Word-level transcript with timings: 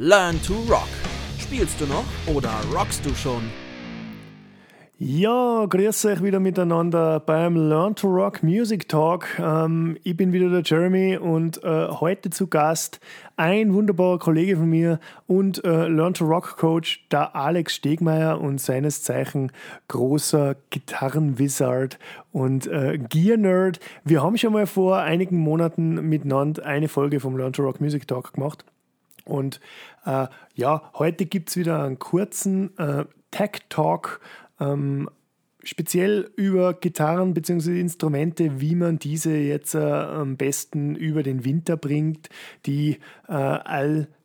Learn 0.00 0.40
to 0.42 0.54
Rock. 0.70 0.86
Spielst 1.40 1.80
du 1.80 1.86
noch 1.86 2.04
oder 2.32 2.52
rockst 2.72 3.04
du 3.04 3.12
schon? 3.16 3.42
Ja, 4.96 5.66
grüß 5.68 6.04
euch 6.04 6.22
wieder 6.22 6.38
miteinander 6.38 7.18
beim 7.18 7.56
Learn 7.56 7.96
to 7.96 8.06
Rock 8.06 8.44
Music 8.44 8.88
Talk. 8.88 9.26
Ähm, 9.40 9.98
ich 10.04 10.16
bin 10.16 10.32
wieder 10.32 10.50
der 10.50 10.62
Jeremy 10.64 11.16
und 11.16 11.64
äh, 11.64 11.88
heute 11.88 12.30
zu 12.30 12.46
Gast 12.46 13.00
ein 13.36 13.74
wunderbarer 13.74 14.20
Kollege 14.20 14.56
von 14.56 14.70
mir 14.70 15.00
und 15.26 15.64
äh, 15.64 15.88
Learn 15.88 16.14
to 16.14 16.26
Rock 16.26 16.56
Coach, 16.56 17.04
der 17.10 17.34
Alex 17.34 17.74
Stegmeier 17.74 18.40
und 18.40 18.60
seines 18.60 19.02
Zeichen 19.02 19.50
großer 19.88 20.54
Gitarrenwizard 20.70 21.98
und 22.30 22.68
äh, 22.68 22.98
Gear 22.98 23.36
Nerd. 23.36 23.80
Wir 24.04 24.22
haben 24.22 24.38
schon 24.38 24.52
mal 24.52 24.66
vor 24.66 24.98
einigen 24.98 25.38
Monaten 25.38 26.08
miteinander 26.08 26.64
eine 26.64 26.86
Folge 26.86 27.18
vom 27.18 27.36
Learn 27.36 27.52
to 27.52 27.64
Rock 27.64 27.80
Music 27.80 28.06
Talk 28.06 28.34
gemacht. 28.34 28.64
Und 29.28 29.60
äh, 30.04 30.26
ja, 30.54 30.90
heute 30.94 31.26
gibt 31.26 31.50
es 31.50 31.56
wieder 31.56 31.84
einen 31.84 31.98
kurzen 31.98 32.76
äh, 32.78 33.04
Tech 33.30 33.60
Talk, 33.68 34.20
ähm, 34.58 35.08
speziell 35.62 36.30
über 36.36 36.72
Gitarren 36.74 37.34
bzw. 37.34 37.78
Instrumente, 37.78 38.60
wie 38.60 38.74
man 38.74 38.98
diese 38.98 39.36
jetzt 39.36 39.74
äh, 39.74 39.78
am 39.78 40.36
besten 40.36 40.94
über 40.94 41.22
den 41.22 41.44
Winter 41.44 41.76
bringt, 41.76 42.30
die 42.64 42.98
äh, 43.28 43.32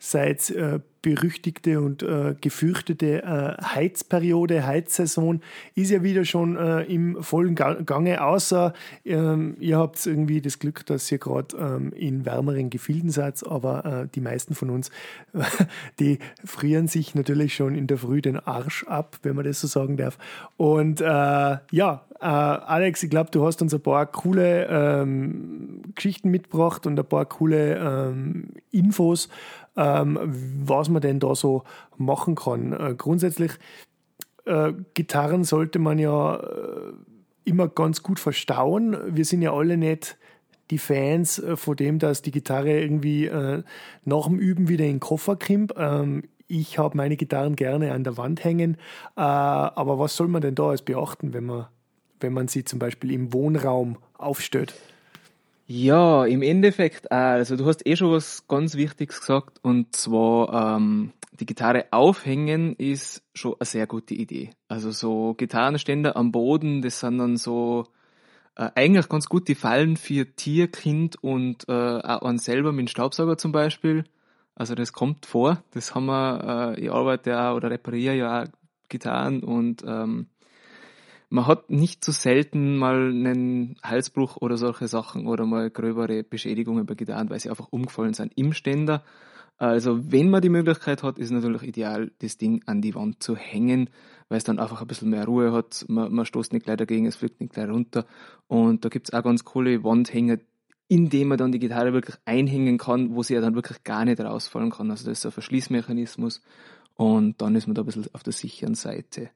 allseits 0.03 0.49
äh, 0.49 0.79
berüchtigte 1.01 1.81
und 1.81 2.01
äh, 2.01 2.35
gefürchtete 2.39 3.23
äh, 3.23 3.61
Heizperiode, 3.61 4.65
Heizsaison 4.65 5.41
ist 5.75 5.91
ja 5.91 6.01
wieder 6.01 6.23
schon 6.23 6.55
äh, 6.55 6.83
im 6.83 7.21
vollen 7.21 7.55
Gange, 7.55 8.23
außer 8.23 8.73
ähm, 9.05 9.57
ihr 9.59 9.77
habt 9.77 10.05
irgendwie 10.05 10.41
das 10.41 10.59
Glück, 10.59 10.85
dass 10.85 11.11
ihr 11.11 11.17
gerade 11.17 11.57
ähm, 11.57 11.91
in 11.93 12.25
wärmeren 12.25 12.69
Gefilden 12.69 13.09
seid, 13.09 13.45
aber 13.45 13.85
äh, 14.03 14.07
die 14.15 14.21
meisten 14.21 14.55
von 14.55 14.69
uns, 14.69 14.91
die 15.99 16.19
frieren 16.45 16.87
sich 16.87 17.15
natürlich 17.15 17.53
schon 17.53 17.75
in 17.75 17.87
der 17.87 17.97
Früh 17.97 18.21
den 18.21 18.39
Arsch 18.39 18.85
ab, 18.85 19.17
wenn 19.23 19.35
man 19.35 19.43
das 19.43 19.59
so 19.59 19.67
sagen 19.67 19.97
darf. 19.97 20.17
Und 20.55 21.01
äh, 21.01 21.05
ja, 21.05 22.05
äh, 22.21 22.25
Alex, 22.25 23.03
ich 23.03 23.09
glaube, 23.09 23.29
du 23.31 23.45
hast 23.45 23.61
uns 23.61 23.73
ein 23.73 23.81
paar 23.81 24.05
coole 24.05 24.67
ähm, 24.69 25.81
Geschichten 25.95 26.31
mitgebracht 26.31 26.87
und 26.87 26.97
ein 26.97 27.05
paar 27.05 27.25
coole 27.25 27.75
ähm, 27.75 28.51
Infos 28.71 29.27
ähm, 29.75 30.19
was 30.65 30.89
man 30.89 31.01
denn 31.01 31.19
da 31.19 31.35
so 31.35 31.63
machen 31.97 32.35
kann. 32.35 32.73
Äh, 32.73 32.95
grundsätzlich, 32.95 33.51
äh, 34.45 34.73
Gitarren 34.93 35.43
sollte 35.43 35.79
man 35.79 35.99
ja 35.99 36.35
äh, 36.35 36.93
immer 37.45 37.67
ganz 37.67 38.03
gut 38.03 38.19
verstauen. 38.19 38.97
Wir 39.07 39.25
sind 39.25 39.41
ja 39.41 39.53
alle 39.53 39.77
nicht 39.77 40.17
die 40.69 40.77
Fans 40.77 41.39
äh, 41.39 41.55
von 41.55 41.75
dem, 41.75 41.99
dass 41.99 42.21
die 42.21 42.31
Gitarre 42.31 42.79
irgendwie 42.79 43.25
äh, 43.25 43.63
nach 44.05 44.27
dem 44.27 44.39
Üben 44.39 44.67
wieder 44.69 44.85
in 44.85 44.93
den 44.93 44.99
Koffer 44.99 45.35
kommt. 45.35 45.73
Ähm, 45.77 46.23
ich 46.47 46.77
habe 46.77 46.97
meine 46.97 47.17
Gitarren 47.17 47.55
gerne 47.55 47.93
an 47.93 48.03
der 48.03 48.17
Wand 48.17 48.43
hängen. 48.43 48.77
Aber 49.15 49.97
was 49.97 50.15
soll 50.15 50.27
man 50.27 50.41
denn 50.41 50.53
da 50.53 50.69
als 50.69 50.83
beachten, 50.83 51.33
wenn 51.33 51.45
man, 51.45 51.67
wenn 52.19 52.33
man 52.33 52.47
sie 52.47 52.63
zum 52.63 52.77
Beispiel 52.77 53.11
im 53.11 53.33
Wohnraum 53.33 53.97
aufstellt? 54.17 54.75
Ja, 55.65 56.25
im 56.25 56.41
Endeffekt, 56.41 57.11
also 57.11 57.55
du 57.55 57.65
hast 57.65 57.87
eh 57.87 57.95
schon 57.95 58.11
was 58.11 58.47
ganz 58.47 58.75
Wichtiges 58.75 59.21
gesagt 59.21 59.59
und 59.63 59.95
zwar 59.95 60.77
ähm, 60.77 61.13
die 61.39 61.45
Gitarre 61.45 61.85
aufhängen 61.91 62.75
ist 62.75 63.23
schon 63.33 63.55
eine 63.59 63.65
sehr 63.65 63.87
gute 63.87 64.13
Idee. 64.13 64.51
Also 64.67 64.91
so 64.91 65.33
Gitarrenständer 65.35 66.17
am 66.17 66.31
Boden, 66.33 66.81
das 66.81 66.99
sind 66.99 67.17
dann 67.17 67.37
so 67.37 67.85
äh, 68.55 68.69
eigentlich 68.75 69.07
ganz 69.07 69.27
gute 69.27 69.55
Fallen 69.55 69.95
für 69.95 70.35
Tierkind 70.35 71.23
und 71.23 71.67
äh, 71.69 71.71
auch 71.71 72.23
einen 72.23 72.39
selber 72.39 72.71
mit 72.73 72.87
dem 72.87 72.89
Staubsauger 72.89 73.37
zum 73.37 73.53
Beispiel. 73.53 74.03
Also 74.55 74.75
das 74.75 74.91
kommt 74.93 75.25
vor, 75.25 75.63
das 75.71 75.95
haben 75.95 76.05
wir, 76.07 76.75
äh, 76.77 76.81
ich 76.81 76.91
arbeite 76.91 77.31
ja 77.31 77.53
oder 77.53 77.71
repariere 77.71 78.15
ja 78.15 78.43
auch 78.43 78.47
Gitarren 78.89 79.43
und 79.43 79.83
ähm, 79.87 80.27
man 81.33 81.47
hat 81.47 81.71
nicht 81.71 82.05
zu 82.05 82.11
so 82.11 82.21
selten 82.21 82.77
mal 82.77 83.09
einen 83.09 83.75
Halsbruch 83.81 84.37
oder 84.37 84.55
solche 84.55 84.87
Sachen 84.87 85.25
oder 85.25 85.47
mal 85.47 85.71
gröbere 85.71 86.23
Beschädigungen 86.23 86.85
bei 86.85 86.93
Gitarren, 86.93 87.31
weil 87.31 87.39
sie 87.39 87.49
einfach 87.49 87.69
umgefallen 87.71 88.13
sind 88.13 88.33
im 88.35 88.53
Ständer. 88.53 89.03
Also 89.57 90.11
wenn 90.11 90.29
man 90.29 90.43
die 90.43 90.49
Möglichkeit 90.49 91.01
hat, 91.01 91.17
ist 91.17 91.31
natürlich 91.31 91.63
ideal, 91.63 92.11
das 92.19 92.37
Ding 92.37 92.61
an 92.67 92.83
die 92.83 92.93
Wand 92.93 93.23
zu 93.23 93.35
hängen, 93.35 93.89
weil 94.29 94.37
es 94.37 94.43
dann 94.43 94.59
einfach 94.59 94.81
ein 94.81 94.87
bisschen 94.87 95.09
mehr 95.09 95.25
Ruhe 95.25 95.51
hat. 95.51 95.85
Man, 95.87 96.13
man 96.13 96.25
stoßt 96.25 96.53
nicht 96.53 96.65
gleich 96.65 96.77
dagegen, 96.77 97.07
es 97.07 97.15
fliegt 97.15 97.41
nicht 97.41 97.53
gleich 97.53 97.67
runter. 97.67 98.05
Und 98.45 98.85
da 98.85 98.89
gibt 98.89 99.09
es 99.09 99.13
auch 99.15 99.23
ganz 99.23 99.43
coole 99.43 99.83
Wandhänger, 99.83 100.37
in 100.87 101.09
dem 101.09 101.29
man 101.29 101.39
dann 101.39 101.51
die 101.51 101.57
Gitarre 101.57 101.93
wirklich 101.93 102.17
einhängen 102.25 102.77
kann, 102.77 103.15
wo 103.15 103.23
sie 103.23 103.33
ja 103.33 103.41
dann 103.41 103.55
wirklich 103.55 103.83
gar 103.83 104.05
nicht 104.05 104.21
rausfallen 104.21 104.69
kann. 104.69 104.91
Also 104.91 105.09
das 105.09 105.17
ist 105.17 105.25
ein 105.25 105.31
Verschließmechanismus 105.31 106.43
und 106.93 107.41
dann 107.41 107.55
ist 107.55 107.65
man 107.65 107.73
da 107.73 107.81
ein 107.81 107.87
bisschen 107.87 108.05
auf 108.13 108.21
der 108.21 108.33
sicheren 108.33 108.75
Seite 108.75 109.31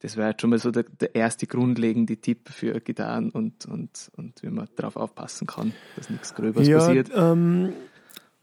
das 0.00 0.16
wäre 0.16 0.30
jetzt 0.30 0.40
schon 0.40 0.50
mal 0.50 0.58
so 0.58 0.70
der, 0.70 0.84
der 0.84 1.14
erste 1.14 1.46
grundlegende 1.46 2.16
Tipp 2.18 2.48
für 2.50 2.80
Gitarren 2.80 3.30
und, 3.30 3.66
und, 3.66 4.10
und 4.16 4.42
wie 4.42 4.50
man 4.50 4.68
darauf 4.76 4.96
aufpassen 4.96 5.46
kann, 5.46 5.72
dass 5.96 6.08
nichts 6.08 6.34
Gröberes 6.34 6.68
ja, 6.68 6.78
passiert. 6.78 7.10
Ähm, 7.14 7.72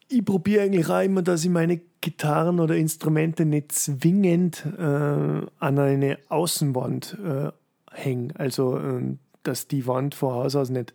ich 0.08 0.24
probiere 0.24 0.64
eigentlich 0.64 0.90
auch 0.90 1.02
immer, 1.02 1.22
dass 1.22 1.44
ich 1.44 1.50
meine 1.50 1.82
Gitarren 2.02 2.60
oder 2.60 2.76
Instrumente 2.76 3.46
nicht 3.46 3.72
zwingend 3.72 4.66
äh, 4.78 4.82
an 4.82 5.50
eine 5.60 6.20
Außenwand 6.30 7.18
äh, 7.24 7.52
hänge. 7.92 8.34
Also, 8.38 8.78
äh, 8.78 9.18
dass 9.44 9.68
die 9.68 9.88
Wand 9.88 10.14
von 10.14 10.34
Haus 10.34 10.56
aus 10.56 10.70
nicht 10.70 10.94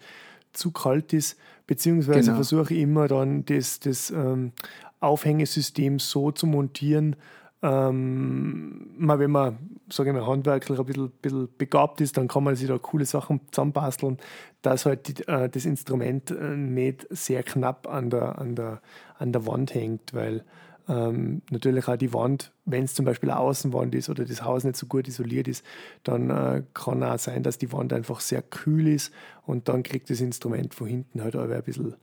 zu 0.52 0.72
kalt 0.72 1.12
ist, 1.12 1.38
beziehungsweise 1.66 2.20
genau. 2.20 2.34
versuche 2.34 2.74
ich 2.74 2.80
immer 2.80 3.08
dann 3.08 3.44
das, 3.44 3.80
das 3.80 4.10
ähm, 4.10 4.52
Aufhängesystem 5.00 5.98
so 5.98 6.30
zu 6.32 6.46
montieren, 6.46 7.16
ähm, 7.62 8.86
wenn 8.98 9.30
man, 9.30 9.58
sage 9.90 10.10
ich 10.10 10.16
mal, 10.16 10.26
handwerklich 10.26 10.78
ein 10.78 10.86
bisschen, 10.86 11.10
bisschen, 11.10 11.48
begabt 11.58 12.00
ist, 12.00 12.16
dann 12.16 12.28
kann 12.28 12.44
man 12.44 12.56
sich 12.56 12.68
da 12.68 12.78
coole 12.78 13.04
Sachen 13.04 13.40
zusammenbasteln, 13.50 14.18
dass 14.62 14.86
halt 14.86 15.08
die, 15.08 15.28
äh, 15.28 15.48
das 15.48 15.66
Instrument 15.66 16.30
äh, 16.30 16.56
nicht 16.56 17.06
sehr 17.10 17.42
knapp 17.42 17.86
an 17.86 18.10
der, 18.10 18.38
an 18.38 18.54
der, 18.54 18.80
an 19.18 19.32
der 19.32 19.46
Wand 19.46 19.74
hängt, 19.74 20.14
weil 20.14 20.44
ähm, 20.88 21.42
natürlich 21.50 21.86
auch 21.86 21.96
die 21.96 22.12
Wand, 22.14 22.52
wenn 22.64 22.84
es 22.84 22.94
zum 22.94 23.04
Beispiel 23.04 23.30
eine 23.30 23.38
Außenwand 23.38 23.94
ist 23.94 24.08
oder 24.08 24.24
das 24.24 24.42
Haus 24.42 24.64
nicht 24.64 24.76
so 24.76 24.86
gut 24.86 25.06
isoliert 25.06 25.46
ist, 25.46 25.64
dann 26.02 26.30
äh, 26.30 26.62
kann 26.74 27.02
auch 27.02 27.18
sein, 27.18 27.42
dass 27.42 27.58
die 27.58 27.72
Wand 27.72 27.92
einfach 27.92 28.20
sehr 28.20 28.42
kühl 28.42 28.88
ist 28.88 29.12
und 29.46 29.68
dann 29.68 29.82
kriegt 29.82 30.08
das 30.08 30.20
Instrument 30.20 30.74
von 30.74 30.88
hinten 30.88 31.22
halt 31.22 31.36
aber 31.36 31.54
ein 31.54 31.62
bisschen 31.62 31.94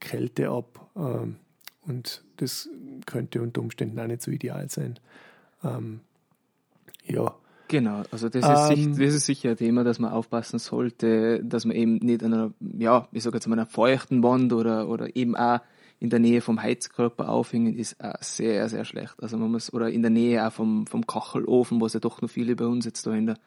Kälte 0.00 0.50
ab. 0.50 0.88
Ähm, 0.96 1.36
und 1.86 2.24
das 2.36 2.68
könnte 3.06 3.42
unter 3.42 3.60
Umständen 3.60 3.98
auch 4.00 4.06
nicht 4.06 4.22
so 4.22 4.30
ideal 4.30 4.68
sein. 4.68 4.98
Ähm, 5.62 6.00
ja. 7.06 7.34
Genau, 7.68 8.02
also 8.10 8.28
das 8.28 8.44
ist, 8.44 8.78
ähm, 8.78 8.98
das 8.98 9.14
ist 9.14 9.26
sicher 9.26 9.50
ein 9.50 9.56
Thema, 9.56 9.84
dass 9.84 9.98
man 9.98 10.12
aufpassen 10.12 10.58
sollte, 10.58 11.42
dass 11.42 11.64
man 11.64 11.74
eben 11.76 11.96
nicht 11.96 12.22
an 12.22 12.34
einer, 12.34 12.52
ja, 12.60 13.08
ich 13.10 13.22
sage 13.22 13.36
jetzt 13.36 13.46
mal 13.48 13.54
einer 13.54 13.66
feuchten 13.66 14.22
Wand 14.22 14.52
oder, 14.52 14.88
oder 14.88 15.16
eben 15.16 15.34
auch 15.34 15.60
in 15.98 16.10
der 16.10 16.18
Nähe 16.18 16.42
vom 16.42 16.62
Heizkörper 16.62 17.28
aufhängen, 17.30 17.74
ist 17.74 18.02
auch 18.04 18.22
sehr, 18.22 18.68
sehr 18.68 18.84
schlecht. 18.84 19.14
Also 19.22 19.38
man 19.38 19.50
muss, 19.50 19.72
oder 19.72 19.90
in 19.90 20.02
der 20.02 20.10
Nähe 20.10 20.46
auch 20.46 20.52
vom, 20.52 20.86
vom 20.86 21.06
Kachelofen, 21.06 21.80
was 21.80 21.94
ja 21.94 22.00
doch 22.00 22.20
noch 22.20 22.28
viele 22.28 22.54
bei 22.56 22.66
uns 22.66 22.84
jetzt 22.84 23.06
da 23.06 23.14
in 23.14 23.26
der, 23.26 23.38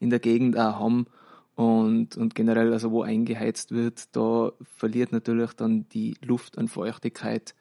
in 0.00 0.08
der 0.08 0.18
Gegend 0.18 0.58
auch 0.58 0.80
haben. 0.80 1.06
Und, 1.54 2.16
und 2.16 2.34
generell, 2.34 2.72
also 2.72 2.92
wo 2.92 3.02
eingeheizt 3.02 3.72
wird, 3.72 4.16
da 4.16 4.52
verliert 4.76 5.12
natürlich 5.12 5.52
dann 5.52 5.88
die 5.90 6.14
Luft 6.22 6.56
an 6.56 6.68
Feuchtigkeit 6.68 7.54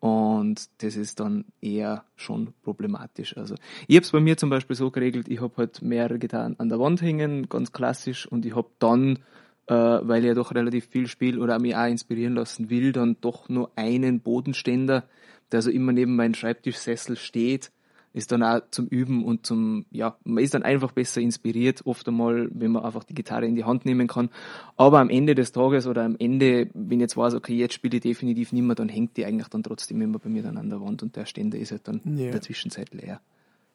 und 0.00 0.68
das 0.78 0.96
ist 0.96 1.18
dann 1.18 1.44
eher 1.60 2.04
schon 2.14 2.54
problematisch. 2.62 3.36
Also 3.36 3.56
ich 3.88 3.96
habe 3.96 4.04
es 4.04 4.12
bei 4.12 4.20
mir 4.20 4.36
zum 4.36 4.50
Beispiel 4.50 4.76
so 4.76 4.90
geregelt, 4.90 5.28
ich 5.28 5.40
habe 5.40 5.56
halt 5.56 5.82
mehrere 5.82 6.18
Gitarren 6.18 6.58
an 6.58 6.68
der 6.68 6.78
Wand 6.78 7.02
hängen, 7.02 7.48
ganz 7.48 7.72
klassisch, 7.72 8.26
und 8.26 8.46
ich 8.46 8.54
habe 8.54 8.68
dann, 8.78 9.18
äh, 9.66 9.74
weil 9.74 10.20
ich 10.20 10.28
ja 10.28 10.34
doch 10.34 10.54
relativ 10.54 10.86
viel 10.86 11.08
spiele 11.08 11.40
oder 11.40 11.58
mich 11.58 11.74
auch 11.74 11.86
inspirieren 11.86 12.34
lassen 12.34 12.70
will, 12.70 12.92
dann 12.92 13.16
doch 13.20 13.48
nur 13.48 13.72
einen 13.74 14.20
Bodenständer, 14.20 15.04
der 15.50 15.58
also 15.58 15.70
immer 15.70 15.92
neben 15.92 16.14
meinem 16.14 16.34
Schreibtischsessel 16.34 17.16
steht, 17.16 17.72
ist 18.12 18.32
dann 18.32 18.42
auch 18.42 18.60
zum 18.70 18.86
Üben 18.86 19.24
und 19.24 19.46
zum, 19.46 19.86
ja, 19.90 20.16
man 20.24 20.42
ist 20.42 20.54
dann 20.54 20.62
einfach 20.62 20.92
besser 20.92 21.20
inspiriert, 21.20 21.86
oft 21.86 22.08
einmal, 22.08 22.48
wenn 22.52 22.72
man 22.72 22.84
einfach 22.84 23.04
die 23.04 23.14
Gitarre 23.14 23.46
in 23.46 23.54
die 23.54 23.64
Hand 23.64 23.84
nehmen 23.84 24.08
kann. 24.08 24.30
Aber 24.76 25.00
am 25.00 25.10
Ende 25.10 25.34
des 25.34 25.52
Tages 25.52 25.86
oder 25.86 26.04
am 26.04 26.16
Ende, 26.18 26.70
wenn 26.74 27.00
jetzt 27.00 27.16
weiß, 27.16 27.34
okay, 27.34 27.56
jetzt 27.56 27.74
spiele 27.74 27.96
ich 27.96 28.02
definitiv 28.02 28.52
nicht 28.52 28.62
mehr, 28.62 28.74
dann 28.74 28.88
hängt 28.88 29.16
die 29.16 29.24
eigentlich 29.24 29.48
dann 29.48 29.62
trotzdem 29.62 30.00
immer 30.00 30.18
bei 30.18 30.28
mir 30.28 30.42
dann 30.42 30.56
an 30.56 30.70
der 30.70 30.80
Wand 30.80 31.02
und 31.02 31.16
der 31.16 31.26
Ständer 31.26 31.58
ist 31.58 31.70
halt 31.70 31.86
dann 31.86 32.00
ja. 32.04 32.26
in 32.26 32.32
der 32.32 32.40
Zwischenzeit 32.40 32.92
leer. 32.94 33.20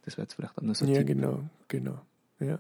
Das 0.06 0.18
wäre 0.18 0.26
jetzt 0.26 0.34
vielleicht 0.34 0.58
anders 0.58 0.80
so. 0.80 0.86
Ja, 0.86 0.98
Tipp. 0.98 1.08
genau, 1.08 1.44
genau. 1.68 2.02
Ja. 2.40 2.60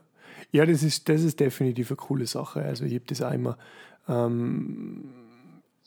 ja, 0.51 0.65
das 0.65 0.83
ist, 0.83 1.09
das 1.09 1.23
ist 1.23 1.39
definitiv 1.39 1.91
eine 1.91 1.97
coole 1.97 2.27
Sache. 2.27 2.61
Also 2.61 2.85
ich 2.85 2.93
habe 2.93 3.05
das 3.07 3.21
auch 3.21 3.33
immer, 3.33 3.57
ähm, 4.07 5.22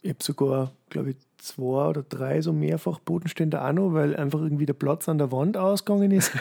ich 0.02 0.10
habe 0.10 0.22
sogar, 0.22 0.72
glaube 0.88 1.10
ich, 1.10 1.16
zwei 1.38 1.88
oder 1.88 2.02
drei 2.02 2.40
so 2.40 2.52
mehrfach 2.52 2.98
Bodenstände 3.00 3.62
auch 3.62 3.72
noch, 3.72 3.92
weil 3.92 4.16
einfach 4.16 4.40
irgendwie 4.40 4.66
der 4.66 4.74
Platz 4.74 5.08
an 5.08 5.18
der 5.18 5.32
Wand 5.32 5.56
ausgegangen 5.56 6.10
ist. 6.10 6.32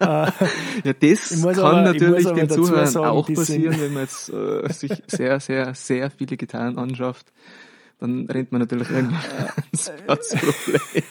Äh, 0.00 0.04
ja, 0.84 0.92
das 1.00 1.42
kann 1.42 1.58
aber, 1.58 1.82
natürlich 1.82 2.26
den 2.26 2.48
Zuhörern 2.48 2.86
sagen, 2.86 3.06
auch 3.06 3.26
passieren, 3.26 3.80
wenn 3.80 3.92
man 3.92 4.04
jetzt 4.04 4.30
äh, 4.30 4.72
sich 4.72 5.02
sehr, 5.06 5.40
sehr, 5.40 5.74
sehr 5.74 6.10
viele 6.10 6.36
Gitarren 6.36 6.78
anschafft. 6.78 7.32
Dann 7.98 8.26
rennt 8.26 8.50
man 8.50 8.60
natürlich 8.60 8.90
irgendwann 8.90 9.20
ins 9.72 9.90
Platzproblem. 10.04 11.02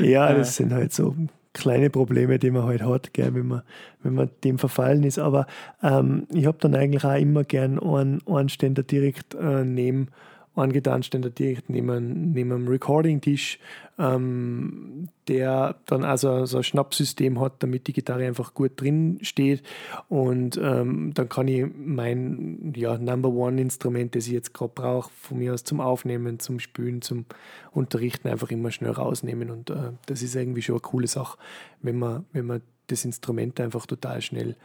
ja, 0.00 0.32
das 0.34 0.56
sind 0.56 0.72
halt 0.72 0.92
so 0.92 1.14
kleine 1.52 1.90
Probleme, 1.90 2.38
die 2.38 2.50
man 2.50 2.64
halt 2.64 2.82
hat, 2.82 3.12
gell, 3.12 3.34
wenn, 3.34 3.46
man, 3.46 3.62
wenn 4.02 4.14
man 4.14 4.30
dem 4.44 4.58
verfallen 4.58 5.04
ist. 5.04 5.18
Aber 5.18 5.46
ähm, 5.82 6.26
ich 6.32 6.46
habe 6.46 6.58
dann 6.60 6.74
eigentlich 6.74 7.04
auch 7.04 7.18
immer 7.18 7.44
gern 7.44 7.78
einen, 7.78 8.20
einen 8.26 8.48
Ständer 8.48 8.82
direkt 8.82 9.34
äh, 9.34 9.64
neben 9.64 10.08
angetan 10.54 11.02
ständer 11.02 11.30
direkt 11.30 11.70
neben, 11.70 12.32
neben 12.32 12.52
einem 12.52 12.68
Recording-Tisch, 12.68 13.58
ähm, 13.98 15.08
der 15.28 15.76
dann 15.86 16.04
also 16.04 16.44
so 16.46 16.58
ein 16.58 16.62
Schnappsystem 16.64 17.40
hat, 17.40 17.62
damit 17.62 17.86
die 17.86 17.92
Gitarre 17.92 18.26
einfach 18.26 18.54
gut 18.54 18.80
drin 18.80 19.18
steht. 19.22 19.62
Und 20.08 20.58
ähm, 20.62 21.12
dann 21.14 21.28
kann 21.28 21.48
ich 21.48 21.66
mein 21.76 22.72
ja, 22.74 22.98
Number 22.98 23.28
One-Instrument, 23.30 24.14
das 24.14 24.26
ich 24.26 24.32
jetzt 24.32 24.52
gerade 24.52 24.72
brauche, 24.74 25.10
von 25.20 25.38
mir 25.38 25.54
aus 25.54 25.64
zum 25.64 25.80
Aufnehmen, 25.80 26.40
zum 26.40 26.58
Spülen, 26.58 27.00
zum 27.00 27.26
Unterrichten, 27.70 28.28
einfach 28.28 28.50
immer 28.50 28.70
schnell 28.70 28.92
rausnehmen. 28.92 29.50
Und 29.50 29.70
äh, 29.70 29.92
das 30.06 30.22
ist 30.22 30.34
irgendwie 30.34 30.62
schon 30.62 30.76
eine 30.76 30.82
coole 30.82 31.06
Sache, 31.06 31.38
wenn 31.80 31.98
man, 31.98 32.24
wenn 32.32 32.46
man 32.46 32.62
das 32.88 33.04
Instrument 33.04 33.60
einfach 33.60 33.86
total 33.86 34.20
schnell 34.20 34.56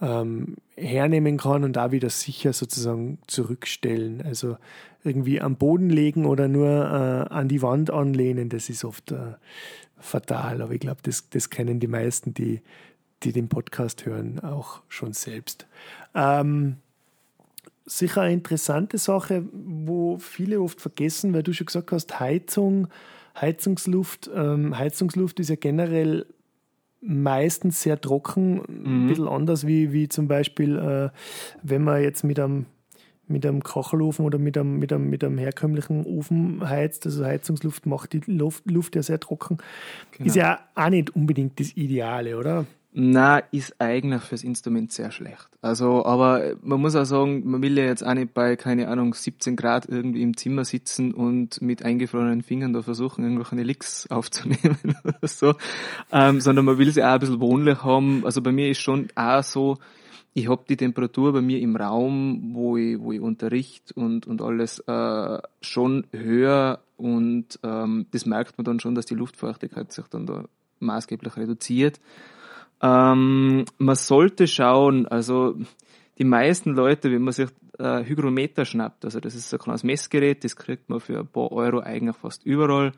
ähm, 0.00 0.56
hernehmen 0.76 1.36
kann 1.36 1.64
und 1.64 1.74
da 1.74 1.92
wieder 1.92 2.10
sicher 2.10 2.52
sozusagen 2.52 3.18
zurückstellen. 3.26 4.22
Also 4.22 4.56
irgendwie 5.04 5.40
am 5.40 5.56
Boden 5.56 5.90
legen 5.90 6.26
oder 6.26 6.48
nur 6.48 6.68
äh, 6.68 7.32
an 7.32 7.48
die 7.48 7.62
Wand 7.62 7.90
anlehnen, 7.90 8.48
das 8.48 8.68
ist 8.68 8.84
oft 8.84 9.12
äh, 9.12 9.34
fatal. 9.98 10.62
Aber 10.62 10.72
ich 10.72 10.80
glaube, 10.80 11.00
das, 11.02 11.28
das 11.30 11.50
kennen 11.50 11.80
die 11.80 11.86
meisten, 11.86 12.34
die, 12.34 12.60
die 13.22 13.32
den 13.32 13.48
Podcast 13.48 14.06
hören, 14.06 14.40
auch 14.40 14.82
schon 14.88 15.12
selbst. 15.12 15.66
Ähm, 16.14 16.76
sicher 17.86 18.22
eine 18.22 18.34
interessante 18.34 18.98
Sache, 18.98 19.44
wo 19.52 20.18
viele 20.18 20.60
oft 20.60 20.80
vergessen, 20.80 21.34
weil 21.34 21.42
du 21.42 21.52
schon 21.52 21.66
gesagt 21.66 21.92
hast, 21.92 22.20
Heizung, 22.20 22.88
Heizungsluft. 23.38 24.30
Ähm, 24.34 24.76
Heizungsluft 24.76 25.40
ist 25.40 25.50
ja 25.50 25.56
generell 25.56 26.26
meistens 27.00 27.82
sehr 27.82 28.00
trocken, 28.00 28.62
mhm. 28.68 29.04
ein 29.04 29.06
bisschen 29.06 29.28
anders 29.28 29.66
wie, 29.66 29.92
wie 29.92 30.08
zum 30.08 30.28
Beispiel, 30.28 30.78
äh, 30.78 31.10
wenn 31.62 31.82
man 31.82 32.02
jetzt 32.02 32.24
mit 32.24 32.38
einem 32.38 32.66
mit 33.30 33.46
einem 33.46 33.62
Kachelofen 33.62 34.24
oder 34.24 34.38
mit 34.38 34.58
einem, 34.58 34.80
mit, 34.80 34.92
einem, 34.92 35.08
mit 35.08 35.22
einem 35.22 35.38
herkömmlichen 35.38 36.04
Ofen 36.04 36.68
heizt, 36.68 37.06
also 37.06 37.24
Heizungsluft 37.24 37.86
macht 37.86 38.12
die 38.12 38.20
Luft, 38.26 38.68
Luft 38.68 38.96
ja 38.96 39.02
sehr 39.02 39.20
trocken. 39.20 39.58
Genau. 40.10 40.26
Ist 40.26 40.34
ja 40.34 40.58
auch 40.74 40.90
nicht 40.90 41.14
unbedingt 41.14 41.60
das 41.60 41.76
Ideale, 41.76 42.36
oder? 42.36 42.66
Na, 42.92 43.38
ist 43.38 43.80
eigentlich 43.80 44.22
fürs 44.22 44.42
Instrument 44.42 44.90
sehr 44.90 45.12
schlecht. 45.12 45.48
Also, 45.62 46.04
aber 46.04 46.56
man 46.60 46.80
muss 46.80 46.96
auch 46.96 47.04
sagen, 47.04 47.48
man 47.48 47.62
will 47.62 47.78
ja 47.78 47.84
jetzt 47.84 48.02
auch 48.04 48.14
nicht 48.14 48.34
bei, 48.34 48.56
keine 48.56 48.88
Ahnung, 48.88 49.14
17 49.14 49.54
Grad 49.54 49.86
irgendwie 49.88 50.22
im 50.22 50.36
Zimmer 50.36 50.64
sitzen 50.64 51.14
und 51.14 51.62
mit 51.62 51.84
eingefrorenen 51.84 52.42
Fingern 52.42 52.72
da 52.72 52.82
versuchen, 52.82 53.22
irgendwelche 53.22 53.62
Licks 53.62 54.06
aufzunehmen 54.10 54.96
oder 55.04 55.28
so, 55.28 55.54
ähm, 56.10 56.40
sondern 56.40 56.64
man 56.64 56.78
will 56.78 56.90
sie 56.90 57.04
auch 57.04 57.12
ein 57.12 57.20
bisschen 57.20 57.40
wohnlich 57.40 57.84
haben. 57.84 58.24
Also 58.24 58.42
bei 58.42 58.50
mir 58.50 58.68
ist 58.68 58.80
schon 58.80 59.06
auch 59.14 59.44
so, 59.44 59.78
ich 60.34 60.48
habe 60.48 60.64
die 60.68 60.76
Temperatur 60.76 61.32
bei 61.32 61.42
mir 61.42 61.60
im 61.60 61.76
Raum, 61.76 62.54
wo 62.54 62.76
ich, 62.76 62.98
wo 62.98 63.12
ich 63.12 63.20
unterricht 63.20 63.92
und, 63.92 64.26
und 64.26 64.42
alles 64.42 64.80
äh, 64.80 65.38
schon 65.60 66.06
höher 66.10 66.80
und 66.96 67.60
ähm, 67.62 68.06
das 68.10 68.26
merkt 68.26 68.58
man 68.58 68.64
dann 68.64 68.80
schon, 68.80 68.96
dass 68.96 69.06
die 69.06 69.14
Luftfeuchtigkeit 69.14 69.92
sich 69.92 70.06
dann 70.06 70.26
da 70.26 70.44
maßgeblich 70.80 71.36
reduziert. 71.36 72.00
Ähm, 72.82 73.64
man 73.78 73.96
sollte 73.96 74.46
schauen, 74.46 75.06
also 75.06 75.56
die 76.18 76.24
meisten 76.24 76.72
Leute, 76.74 77.10
wenn 77.10 77.22
man 77.22 77.32
sich 77.32 77.48
äh, 77.78 78.04
Hygrometer 78.04 78.64
schnappt, 78.64 79.04
also 79.04 79.20
das 79.20 79.34
ist 79.34 79.50
so 79.50 79.56
ein 79.56 79.60
kleines 79.60 79.84
Messgerät, 79.84 80.44
das 80.44 80.56
kriegt 80.56 80.88
man 80.88 81.00
für 81.00 81.20
ein 81.20 81.26
paar 81.26 81.52
Euro 81.52 81.80
eigentlich 81.80 82.16
fast 82.16 82.44
überall. 82.44 82.92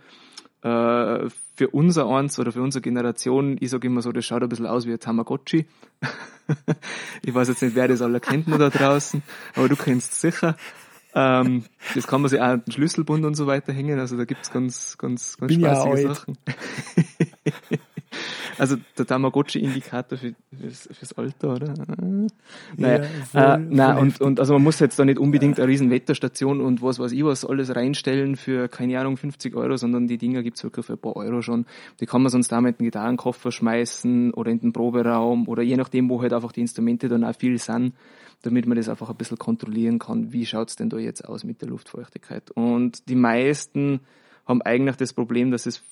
Äh, 0.62 1.28
für 1.56 1.68
unser 1.72 2.06
eins 2.06 2.38
oder 2.38 2.52
für 2.52 2.62
unsere 2.62 2.82
Generation, 2.82 3.56
ich 3.60 3.70
sage 3.70 3.88
immer 3.88 4.00
so, 4.00 4.12
das 4.12 4.24
schaut 4.24 4.42
ein 4.42 4.48
bisschen 4.48 4.66
aus 4.66 4.86
wie 4.86 4.92
ein 4.92 5.00
Tamagotchi. 5.00 5.66
ich 7.22 7.34
weiß 7.34 7.48
jetzt 7.48 7.62
nicht, 7.62 7.74
wer 7.74 7.88
das 7.88 8.00
alle 8.00 8.20
kennt 8.20 8.46
noch 8.46 8.58
da 8.58 8.70
draußen, 8.70 9.22
aber 9.56 9.68
du 9.68 9.76
kennst 9.76 10.12
es 10.12 10.20
sicher. 10.20 10.56
Ähm, 11.14 11.64
das 11.94 12.06
kann 12.06 12.22
man 12.22 12.30
sich 12.30 12.40
auch 12.40 12.44
an 12.44 12.62
den 12.64 12.72
Schlüsselbund 12.72 13.24
und 13.24 13.34
so 13.34 13.46
weiter 13.46 13.72
hängen, 13.72 13.98
also 13.98 14.16
da 14.16 14.24
gibt's 14.24 14.50
ganz, 14.50 14.96
ganz, 14.96 15.36
ganz 15.36 15.48
Bin 15.48 15.60
spaßige 15.60 16.02
ja 16.02 16.14
Sachen. 16.14 16.38
Also 18.62 18.76
der 18.96 19.08
Tamagotchi-Indikator 19.08 20.16
für, 20.16 20.34
fürs, 20.56 20.88
fürs 20.92 21.12
Alter, 21.14 21.54
oder? 21.54 21.74
Naja, 22.76 23.04
ja, 23.32 23.54
äh, 23.56 23.58
nein, 23.58 23.98
und, 23.98 24.20
und 24.20 24.38
also 24.38 24.52
man 24.52 24.62
muss 24.62 24.78
jetzt 24.78 24.96
da 25.00 25.04
nicht 25.04 25.18
unbedingt 25.18 25.58
eine 25.58 25.66
riesen 25.66 25.90
Wetterstation 25.90 26.60
und 26.60 26.80
was 26.80 27.00
weiß 27.00 27.10
ich 27.10 27.24
was 27.24 27.44
alles 27.44 27.74
reinstellen 27.74 28.36
für, 28.36 28.68
keine 28.68 29.00
Ahnung, 29.00 29.16
50 29.16 29.56
Euro, 29.56 29.76
sondern 29.76 30.06
die 30.06 30.16
Dinger 30.16 30.44
gibt's 30.44 30.62
wirklich 30.62 30.86
für 30.86 30.92
ein 30.92 31.00
paar 31.00 31.16
Euro 31.16 31.42
schon. 31.42 31.66
Die 31.98 32.06
kann 32.06 32.22
man 32.22 32.30
sonst 32.30 32.52
da 32.52 32.60
mit 32.60 32.78
einem 32.78 32.84
Gitarrenkoffer 32.84 33.50
schmeißen 33.50 34.32
oder 34.32 34.52
in 34.52 34.60
den 34.60 34.72
Proberaum 34.72 35.48
oder 35.48 35.64
je 35.64 35.76
nachdem, 35.76 36.08
wo 36.08 36.22
halt 36.22 36.32
einfach 36.32 36.52
die 36.52 36.60
Instrumente 36.60 37.08
dann 37.08 37.24
auch 37.24 37.34
viel 37.34 37.58
sind 37.58 37.94
damit 38.44 38.66
man 38.66 38.76
das 38.76 38.88
einfach 38.88 39.08
ein 39.08 39.16
bisschen 39.16 39.38
kontrollieren 39.38 40.00
kann, 40.00 40.32
wie 40.32 40.46
schaut's 40.46 40.74
denn 40.74 40.88
da 40.88 40.98
jetzt 40.98 41.24
aus 41.24 41.44
mit 41.44 41.62
der 41.62 41.68
Luftfeuchtigkeit. 41.68 42.50
Und 42.50 43.08
die 43.08 43.14
meisten 43.14 44.00
haben 44.46 44.62
eigentlich 44.62 44.96
das 44.96 45.12
Problem, 45.12 45.52
dass 45.52 45.64
es 45.66 45.84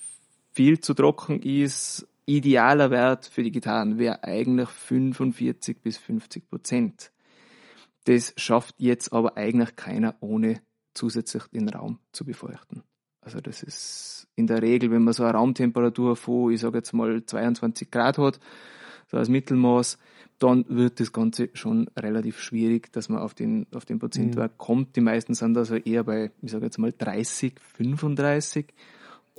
viel 0.52 0.80
zu 0.80 0.94
trocken 0.94 1.40
ist 1.40 2.08
idealer 2.36 2.90
Wert 2.90 3.26
für 3.26 3.42
die 3.42 3.50
Gitarren 3.50 3.98
wäre 3.98 4.24
eigentlich 4.24 4.68
45 4.68 5.82
bis 5.82 5.98
50 5.98 6.48
Prozent. 6.48 7.12
Das 8.04 8.32
schafft 8.36 8.76
jetzt 8.78 9.12
aber 9.12 9.36
eigentlich 9.36 9.76
keiner, 9.76 10.16
ohne 10.20 10.62
zusätzlich 10.94 11.44
den 11.48 11.68
Raum 11.68 11.98
zu 12.12 12.24
befeuchten. 12.24 12.82
Also 13.20 13.40
das 13.40 13.62
ist 13.62 14.28
in 14.34 14.46
der 14.46 14.62
Regel, 14.62 14.90
wenn 14.90 15.04
man 15.04 15.12
so 15.12 15.24
eine 15.24 15.34
Raumtemperatur 15.34 16.16
von, 16.16 16.52
ich 16.52 16.60
sage 16.60 16.78
jetzt 16.78 16.92
mal 16.92 17.24
22 17.24 17.90
Grad 17.90 18.18
hat, 18.18 18.40
so 19.08 19.18
als 19.18 19.28
Mittelmaß, 19.28 19.98
dann 20.38 20.64
wird 20.68 21.00
das 21.00 21.12
Ganze 21.12 21.50
schon 21.52 21.88
relativ 21.98 22.40
schwierig, 22.40 22.90
dass 22.92 23.10
man 23.10 23.20
auf 23.20 23.34
den, 23.34 23.66
auf 23.74 23.84
den 23.84 23.98
Prozentwert 23.98 24.52
mhm. 24.52 24.58
kommt. 24.58 24.96
Die 24.96 25.02
meisten 25.02 25.34
sind 25.34 25.56
also 25.56 25.76
eher 25.76 26.04
bei, 26.04 26.30
ich 26.40 26.50
sage 26.50 26.64
jetzt 26.64 26.78
mal 26.78 26.92
30, 26.96 27.60
35. 27.60 28.72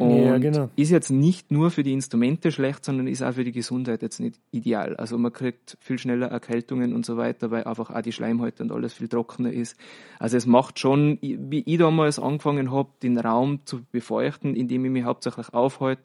Und 0.02 0.24
ja, 0.24 0.38
genau. 0.38 0.70
ist 0.76 0.90
jetzt 0.90 1.12
nicht 1.12 1.52
nur 1.52 1.72
für 1.72 1.84
die 1.84 1.94
Instrumente 1.94 2.52
schlecht, 2.52 2.84
sondern 2.86 3.08
ist 3.08 3.22
auch 3.22 3.34
für 3.34 3.44
die 3.44 3.52
Gesundheit 3.52 4.02
jetzt 4.02 4.20
nicht 4.20 4.40
ideal. 4.52 4.96
Also 4.96 5.18
man 5.18 5.32
kriegt 5.32 5.78
viel 5.80 6.00
schneller 6.00 6.28
Erkältungen 6.28 6.94
und 6.94 7.06
so 7.06 7.18
weiter, 7.18 7.52
weil 7.52 7.66
einfach 7.66 7.90
auch 7.90 8.02
die 8.02 8.12
Schleimhäute 8.12 8.64
und 8.64 8.72
alles 8.72 8.94
viel 8.94 9.08
trockener 9.08 9.52
ist. 9.52 9.78
Also 10.20 10.38
es 10.38 10.46
macht 10.46 10.80
schon, 10.80 11.20
wie 11.22 11.64
ich 11.66 11.78
damals 11.78 12.20
angefangen 12.20 12.72
habe, 12.72 12.90
den 13.04 13.18
Raum 13.18 13.60
zu 13.66 13.84
befeuchten, 13.92 14.56
indem 14.56 14.86
ich 14.86 14.92
mich 14.92 15.04
hauptsächlich 15.04 15.54
aufhalte 15.54 16.02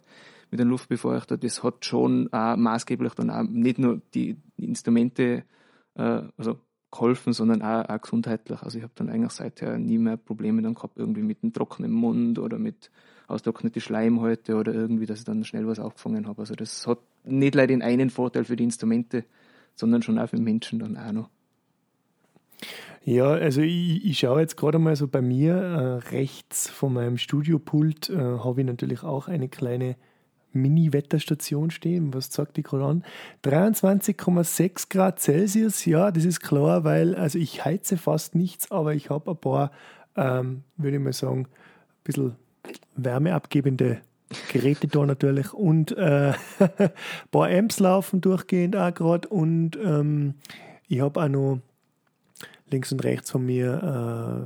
mit 0.51 0.61
einem 0.61 0.71
Luftbefeuchter, 0.71 1.37
das 1.37 1.63
hat 1.63 1.85
schon 1.85 2.33
auch 2.33 2.57
maßgeblich 2.57 3.15
dann 3.15 3.31
auch 3.31 3.43
nicht 3.43 3.79
nur 3.79 4.01
die 4.15 4.37
Instrumente, 4.57 5.45
äh, 5.95 6.23
also 6.37 6.59
geholfen, 6.91 7.33
sondern 7.33 7.63
auch, 7.63 7.89
auch 7.89 8.01
gesundheitlich. 8.01 8.63
Also 8.63 8.79
ich 8.79 8.85
habe 8.85 8.93
dann 8.95 9.09
eigentlich 9.09 9.33
seither 9.33 9.79
nie 9.79 9.99
mehr 9.99 10.17
Probleme 10.17 10.63
dann 10.63 10.75
gehabt, 10.75 10.99
irgendwie 10.99 11.23
mit 11.23 11.43
einem 11.43 11.53
trockenen 11.53 11.93
Mund 11.93 12.39
oder 12.39 12.59
mit 12.59 12.91
austrocknete 13.27 13.81
Schleimhäute 13.81 14.57
oder 14.57 14.73
irgendwie, 14.73 15.07
dass 15.07 15.21
ich 15.21 15.25
dann 15.25 15.45
schnell 15.45 15.67
was 15.67 15.79
aufgefangen 15.79 16.27
habe. 16.27 16.41
Also 16.41 16.55
das 16.55 16.87
hat 16.87 16.99
nicht 17.25 17.55
leider 17.55 17.69
den 17.69 17.83
einen 17.83 18.11
Vorteil 18.11 18.45
für 18.45 18.57
die 18.57 18.65
Instrumente, 18.65 19.25
sondern 19.75 20.03
schon 20.03 20.19
auch 20.19 20.29
für 20.29 20.39
Menschen 20.39 20.79
dann 20.79 20.97
auch 20.97 21.13
noch. 21.13 21.31
Ja, 23.05 23.29
also 23.29 23.61
ich, 23.61 24.05
ich 24.05 24.19
schaue 24.19 24.41
jetzt 24.41 24.57
gerade 24.57 24.79
mal 24.79 24.97
so 24.97 25.07
bei 25.07 25.23
mir 25.23 25.55
äh, 25.55 26.09
rechts 26.11 26.69
von 26.69 26.93
meinem 26.93 27.19
Studiopult 27.19 28.11
äh, 28.11 28.17
habe 28.17 28.63
ich 28.63 28.67
natürlich 28.67 29.03
auch 29.05 29.29
eine 29.29 29.49
kleine 29.49 29.97
Mini-Wetterstation 30.53 31.71
stehen. 31.71 32.15
Was 32.15 32.33
sagt 32.33 32.57
die 32.57 32.63
gerade 32.63 32.85
an? 32.85 33.05
23,6 33.45 34.89
Grad 34.89 35.21
Celsius, 35.21 35.85
ja, 35.85 36.11
das 36.11 36.25
ist 36.25 36.41
klar, 36.41 36.83
weil 36.83 37.15
also 37.15 37.39
ich 37.39 37.65
heize 37.65 37.97
fast 37.97 38.35
nichts, 38.35 38.71
aber 38.73 38.95
ich 38.95 39.11
habe 39.11 39.31
ein 39.31 39.37
paar, 39.37 39.71
ähm, 40.17 40.65
würde 40.77 40.97
ich 40.97 41.03
mal 41.03 41.13
sagen, 41.13 41.43
ein 41.43 41.49
bisschen 42.03 42.37
wärmeabgebende 42.97 44.01
Geräte 44.53 44.89
da 44.89 45.07
natürlich 45.07 45.53
und 45.53 45.97
äh, 45.97 46.33
ein 46.59 46.91
paar 47.31 47.49
Amps 47.49 47.79
laufen 47.79 48.21
durchgehend 48.21 48.77
auch 48.77 48.93
gerade 48.93 49.29
und 49.29 49.77
ähm, 49.77 50.35
ich 50.89 51.01
habe 51.01 51.23
auch 51.23 51.29
noch 51.29 51.61
links 52.71 52.91
und 52.91 53.05
rechts 53.05 53.31
von 53.31 53.47
mir 53.47 54.45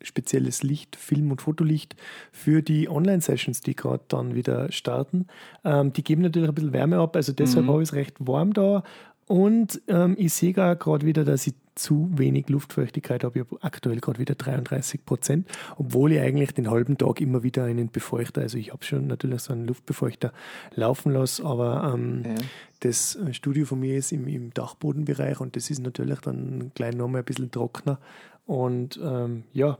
äh, 0.00 0.04
spezielles 0.04 0.62
Licht, 0.62 0.96
Film- 0.96 1.30
und 1.30 1.42
Fotolicht 1.42 1.96
für 2.30 2.62
die 2.62 2.88
Online-Sessions, 2.88 3.62
die 3.62 3.74
gerade 3.74 4.04
dann 4.08 4.34
wieder 4.34 4.70
starten. 4.70 5.26
Ähm, 5.64 5.92
die 5.92 6.04
geben 6.04 6.22
natürlich 6.22 6.48
ein 6.48 6.54
bisschen 6.54 6.72
Wärme 6.72 6.98
ab, 6.98 7.16
also 7.16 7.32
deshalb 7.32 7.66
mhm. 7.66 7.70
habe 7.70 7.82
ich 7.82 7.88
es 7.88 7.94
recht 7.94 8.14
warm 8.20 8.52
da 8.52 8.82
und 9.28 9.82
ähm, 9.88 10.16
ich 10.18 10.32
sehe 10.32 10.52
gerade 10.52 11.06
wieder, 11.06 11.24
dass 11.24 11.46
ich 11.46 11.54
zu 11.74 12.10
wenig 12.14 12.48
Luftfeuchtigkeit 12.48 13.22
habe. 13.22 13.38
Ich 13.38 13.46
habe 13.46 13.62
aktuell 13.62 14.00
gerade 14.00 14.18
wieder 14.18 14.34
33 14.34 15.04
Prozent, 15.04 15.46
obwohl 15.76 16.12
ich 16.12 16.20
eigentlich 16.20 16.52
den 16.52 16.70
halben 16.70 16.98
Tag 16.98 17.20
immer 17.20 17.42
wieder 17.42 17.64
einen 17.64 17.90
Befeuchter, 17.90 18.40
also 18.40 18.58
ich 18.58 18.72
habe 18.72 18.84
schon 18.84 19.06
natürlich 19.06 19.42
so 19.42 19.52
einen 19.52 19.66
Luftbefeuchter 19.66 20.32
laufen 20.74 21.12
lassen, 21.12 21.46
aber 21.46 21.92
ähm, 21.94 22.22
ja. 22.24 22.34
das 22.80 23.18
Studio 23.32 23.64
von 23.66 23.80
mir 23.80 23.96
ist 23.98 24.12
im, 24.12 24.26
im, 24.26 24.52
Dachbodenbereich 24.52 25.40
und 25.40 25.56
das 25.56 25.70
ist 25.70 25.80
natürlich 25.80 26.20
dann 26.20 26.72
gleich 26.74 26.96
nochmal 26.96 27.20
ein 27.20 27.24
bisschen 27.24 27.50
trockener. 27.50 28.00
Und 28.46 28.98
ähm, 29.02 29.44
ja, 29.52 29.78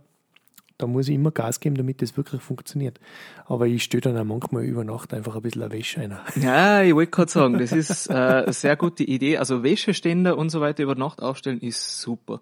da 0.78 0.86
muss 0.86 1.08
ich 1.08 1.16
immer 1.16 1.32
Gas 1.32 1.60
geben, 1.60 1.76
damit 1.76 2.00
das 2.00 2.16
wirklich 2.16 2.40
funktioniert. 2.40 3.00
Aber 3.46 3.66
ich 3.66 3.82
stelle 3.82 4.00
dann 4.00 4.16
auch 4.16 4.24
manchmal 4.24 4.64
über 4.64 4.84
Nacht 4.84 5.12
einfach 5.12 5.34
ein 5.34 5.42
bisschen 5.42 5.62
eine 5.62 5.72
Wäsche 5.72 6.00
ein. 6.00 6.16
Ja, 6.40 6.82
ich 6.82 6.94
wollte 6.94 7.10
gerade 7.10 7.30
sagen, 7.30 7.58
das 7.58 7.72
ist 7.72 8.08
äh, 8.08 8.14
eine 8.14 8.52
sehr 8.52 8.76
gute 8.76 9.02
Idee. 9.02 9.38
Also 9.38 9.64
Wäscheständer 9.64 10.38
und 10.38 10.50
so 10.50 10.60
weiter 10.60 10.84
über 10.84 10.94
Nacht 10.94 11.20
aufstellen 11.20 11.60
ist 11.60 12.00
super. 12.00 12.40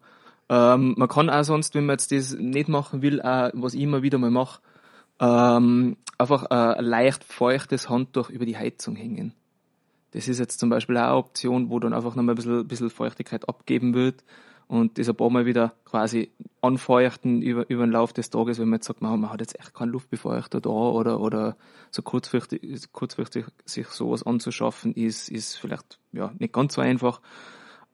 Ähm, 0.48 0.94
man 0.96 1.08
kann 1.08 1.30
auch 1.30 1.42
sonst, 1.42 1.74
wenn 1.74 1.86
man 1.86 1.94
jetzt 1.94 2.12
das 2.12 2.34
nicht 2.34 2.68
machen 2.68 3.02
will, 3.02 3.20
auch, 3.22 3.50
was 3.54 3.74
ich 3.74 3.80
immer 3.80 4.02
wieder 4.02 4.18
mal 4.18 4.30
mache, 4.30 4.60
ähm, 5.18 5.96
einfach 6.18 6.44
ein 6.44 6.84
leicht 6.84 7.24
feuchtes 7.24 7.88
Handtuch 7.88 8.30
über 8.30 8.44
die 8.44 8.56
Heizung 8.56 8.96
hängen. 8.96 9.32
Das 10.12 10.28
ist 10.28 10.38
jetzt 10.38 10.60
zum 10.60 10.68
Beispiel 10.70 10.96
auch 10.98 11.02
eine 11.02 11.16
Option, 11.16 11.70
wo 11.70 11.80
dann 11.80 11.92
einfach 11.92 12.14
nochmal 12.14 12.34
ein 12.34 12.36
bisschen, 12.36 12.68
bisschen 12.68 12.90
Feuchtigkeit 12.90 13.48
abgeben 13.48 13.94
wird 13.94 14.22
und 14.68 14.98
das 14.98 15.08
ein 15.08 15.16
paar 15.16 15.30
Mal 15.30 15.46
wieder 15.46 15.74
quasi 15.84 16.30
anfeuchten 16.60 17.40
über, 17.42 17.68
über 17.70 17.86
den 17.86 17.92
Lauf 17.92 18.12
des 18.12 18.30
Tages, 18.30 18.58
wenn 18.58 18.68
man 18.68 18.78
jetzt 18.78 18.86
sagt, 18.86 19.00
man, 19.00 19.20
man 19.20 19.32
hat 19.32 19.40
jetzt 19.40 19.58
echt 19.58 19.74
keinen 19.74 19.90
Luftbefeuchter 19.90 20.60
da 20.60 20.70
oder, 20.70 21.20
oder 21.20 21.56
so 21.90 22.02
kurzfristig, 22.02 22.92
kurzfristig 22.92 23.46
sich 23.64 23.86
sowas 23.88 24.24
anzuschaffen, 24.24 24.92
ist, 24.94 25.28
ist 25.28 25.56
vielleicht 25.56 25.98
ja, 26.12 26.32
nicht 26.38 26.52
ganz 26.52 26.74
so 26.74 26.80
einfach. 26.80 27.20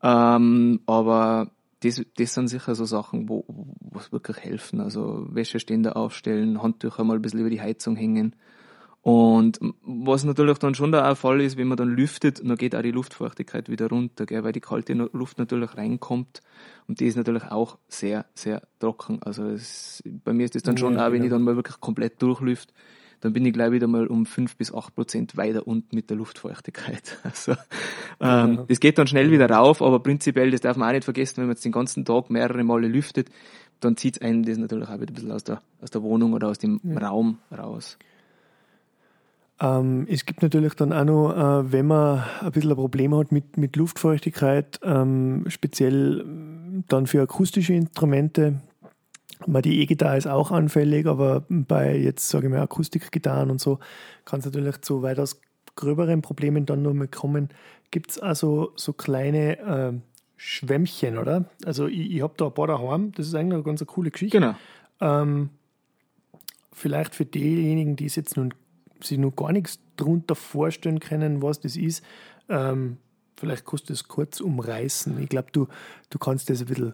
Ähm, 0.03 0.81
aber 0.87 1.51
das, 1.81 2.03
das 2.17 2.35
sind 2.35 2.49
sicher 2.49 2.75
so 2.75 2.85
Sachen, 2.85 3.29
wo, 3.29 3.45
es 3.99 4.13
wirklich 4.13 4.39
helfen. 4.39 4.81
Also 4.81 5.27
Wäscheständer 5.31 5.97
aufstellen, 5.97 6.63
Handtücher 6.63 7.05
mal 7.05 7.17
ein 7.17 7.23
bisschen 7.23 7.41
über 7.41 7.51
die 7.51 7.61
Heizung 7.61 7.97
hängen. 7.97 8.35
Und 9.03 9.59
was 9.83 10.23
natürlich 10.23 10.59
dann 10.59 10.77
schon 10.77 10.93
der 10.93 11.17
Fall 11.17 11.41
ist, 11.41 11.57
wenn 11.57 11.67
man 11.67 11.77
dann 11.77 11.89
lüftet, 11.89 12.39
dann 12.39 12.57
geht 12.57 12.77
auch 12.77 12.83
die 12.83 12.93
Luftfeuchtigkeit 12.93 13.69
wieder 13.69 13.89
runter, 13.89 14.27
gell, 14.27 14.45
weil 14.45 14.53
die 14.53 14.61
kalte 14.61 14.93
Luft 14.95 15.39
natürlich 15.39 15.77
reinkommt 15.77 16.41
und 16.87 17.01
die 17.01 17.07
ist 17.07 17.17
natürlich 17.17 17.43
auch 17.51 17.79
sehr, 17.89 18.27
sehr 18.35 18.63
trocken. 18.79 19.21
Also 19.21 19.47
es, 19.47 20.05
bei 20.05 20.33
mir 20.33 20.45
ist 20.45 20.55
das 20.55 20.63
dann 20.63 20.79
schon 20.79 20.95
ja, 20.95 21.01
auch, 21.01 21.07
wenn 21.07 21.15
genau. 21.15 21.25
ich 21.25 21.31
dann 21.33 21.43
mal 21.43 21.57
wirklich 21.57 21.81
komplett 21.81 22.23
durchlüft, 22.23 22.73
dann 23.23 23.33
bin 23.33 23.45
ich 23.45 23.53
gleich 23.53 23.73
wieder 23.73 23.89
mal 23.89 24.07
um 24.07 24.25
fünf 24.25 24.57
bis 24.57 24.73
acht 24.73 24.95
Prozent 24.95 25.37
weiter 25.37 25.67
unten 25.67 25.97
mit 25.97 26.09
der 26.09 26.17
Luftfeuchtigkeit. 26.17 27.19
Also 27.25 27.53
ähm, 28.21 28.55
ja. 28.55 28.65
das 28.69 28.79
geht 28.79 28.99
dann 28.99 29.09
schnell 29.09 29.33
wieder 29.33 29.51
rauf, 29.51 29.83
aber 29.83 29.99
prinzipiell, 29.99 30.53
das 30.53 30.61
darf 30.61 30.77
man 30.77 30.89
auch 30.89 30.93
nicht 30.93 31.05
vergessen, 31.05 31.39
wenn 31.39 31.47
man 31.47 31.57
jetzt 31.57 31.65
den 31.65 31.73
ganzen 31.73 32.05
Tag 32.05 32.31
mehrere 32.31 32.63
Male 32.63 32.87
lüftet, 32.87 33.31
dann 33.81 33.97
zieht 33.97 34.23
einen 34.23 34.45
das 34.45 34.59
natürlich 34.59 34.89
auch 34.89 35.01
wieder 35.01 35.11
ein 35.11 35.15
bisschen 35.15 35.33
aus 35.33 35.43
der, 35.43 35.61
aus 35.81 35.91
der 35.91 36.05
Wohnung 36.05 36.35
oder 36.35 36.49
aus 36.49 36.59
dem 36.59 36.81
ja. 36.85 36.99
Raum 36.99 37.39
raus. 37.51 37.99
Ähm, 39.61 40.07
es 40.09 40.27
gibt 40.27 40.43
natürlich 40.43 40.75
dann 40.75 40.93
auch 40.93 41.05
noch, 41.05 41.33
äh, 41.33 41.73
wenn 41.73 41.87
man 41.87 42.25
ein 42.41 42.53
bisschen 42.53 42.71
ein 42.71 42.77
Problem 42.77 43.15
hat 43.15 43.33
mit, 43.33 43.57
mit 43.57 43.77
Luftfeuchtigkeit, 43.77 44.81
ähm, 44.83 45.45
speziell 45.49 46.21
ähm, 46.21 46.85
dann 46.89 47.07
für 47.07 47.23
akustische 47.23 47.75
Instrumente. 47.75 48.61
Mal 49.47 49.63
die 49.63 49.81
E-Gitarre 49.81 50.17
ist 50.17 50.29
auch 50.29 50.51
anfällig, 50.51 51.07
aber 51.07 51.45
bei 51.49 51.97
jetzt, 51.97 52.29
sage 52.29 52.47
ich 52.47 52.53
mal, 52.53 52.61
Akustikgitarren 52.61 53.51
und 53.51 53.61
so 53.61 53.79
kann 54.25 54.41
es 54.41 54.47
natürlich 54.47 54.81
zu 54.83 55.03
weitaus 55.03 55.41
gröberen 55.75 56.23
Problemen 56.23 56.67
dann 56.67 56.83
nur 56.83 56.95
mal 56.95 57.09
kommen. 57.09 57.49
Gibt 57.91 58.13
es 58.13 58.19
also 58.19 58.73
so 58.77 58.93
kleine 58.93 59.59
äh, 59.59 59.93
Schwämmchen, 60.37 61.19
oder? 61.19 61.45
Also 61.65 61.87
ich, 61.87 62.13
ich 62.13 62.23
habe 62.23 62.35
da 62.37 62.47
ein 62.47 62.55
paar 62.55 62.67
daheim, 62.67 63.13
das 63.13 63.29
ist 63.29 63.35
eigentlich 63.35 63.55
eine 63.55 63.63
ganz 63.63 63.85
coole 63.87 64.11
Geschichte. 64.11 64.39
Genau. 64.39 64.55
Ähm, 65.01 65.51
vielleicht 66.73 67.15
für 67.15 67.25
diejenigen, 67.25 67.97
die 67.97 68.07
es 68.07 68.17
jetzt 68.17 68.37
nun 68.37 68.55
sich 69.05 69.19
noch 69.19 69.35
gar 69.35 69.53
nichts 69.53 69.81
darunter 69.97 70.35
vorstellen 70.35 71.01
können, 71.01 71.43
was 71.43 71.61
das 71.61 71.77
ist. 71.77 72.05
Ähm, 72.49 72.99
vielleicht 73.37 73.65
kannst 73.65 73.89
du 73.89 73.93
es 73.93 74.09
kurz 74.09 74.41
umreißen. 74.41 75.21
Ich 75.23 75.29
glaube, 75.29 75.49
du, 75.53 75.69
du 76.11 76.19
kannst 76.19 76.51
das 76.51 76.61
ein 76.61 76.67
bisschen 76.67 76.93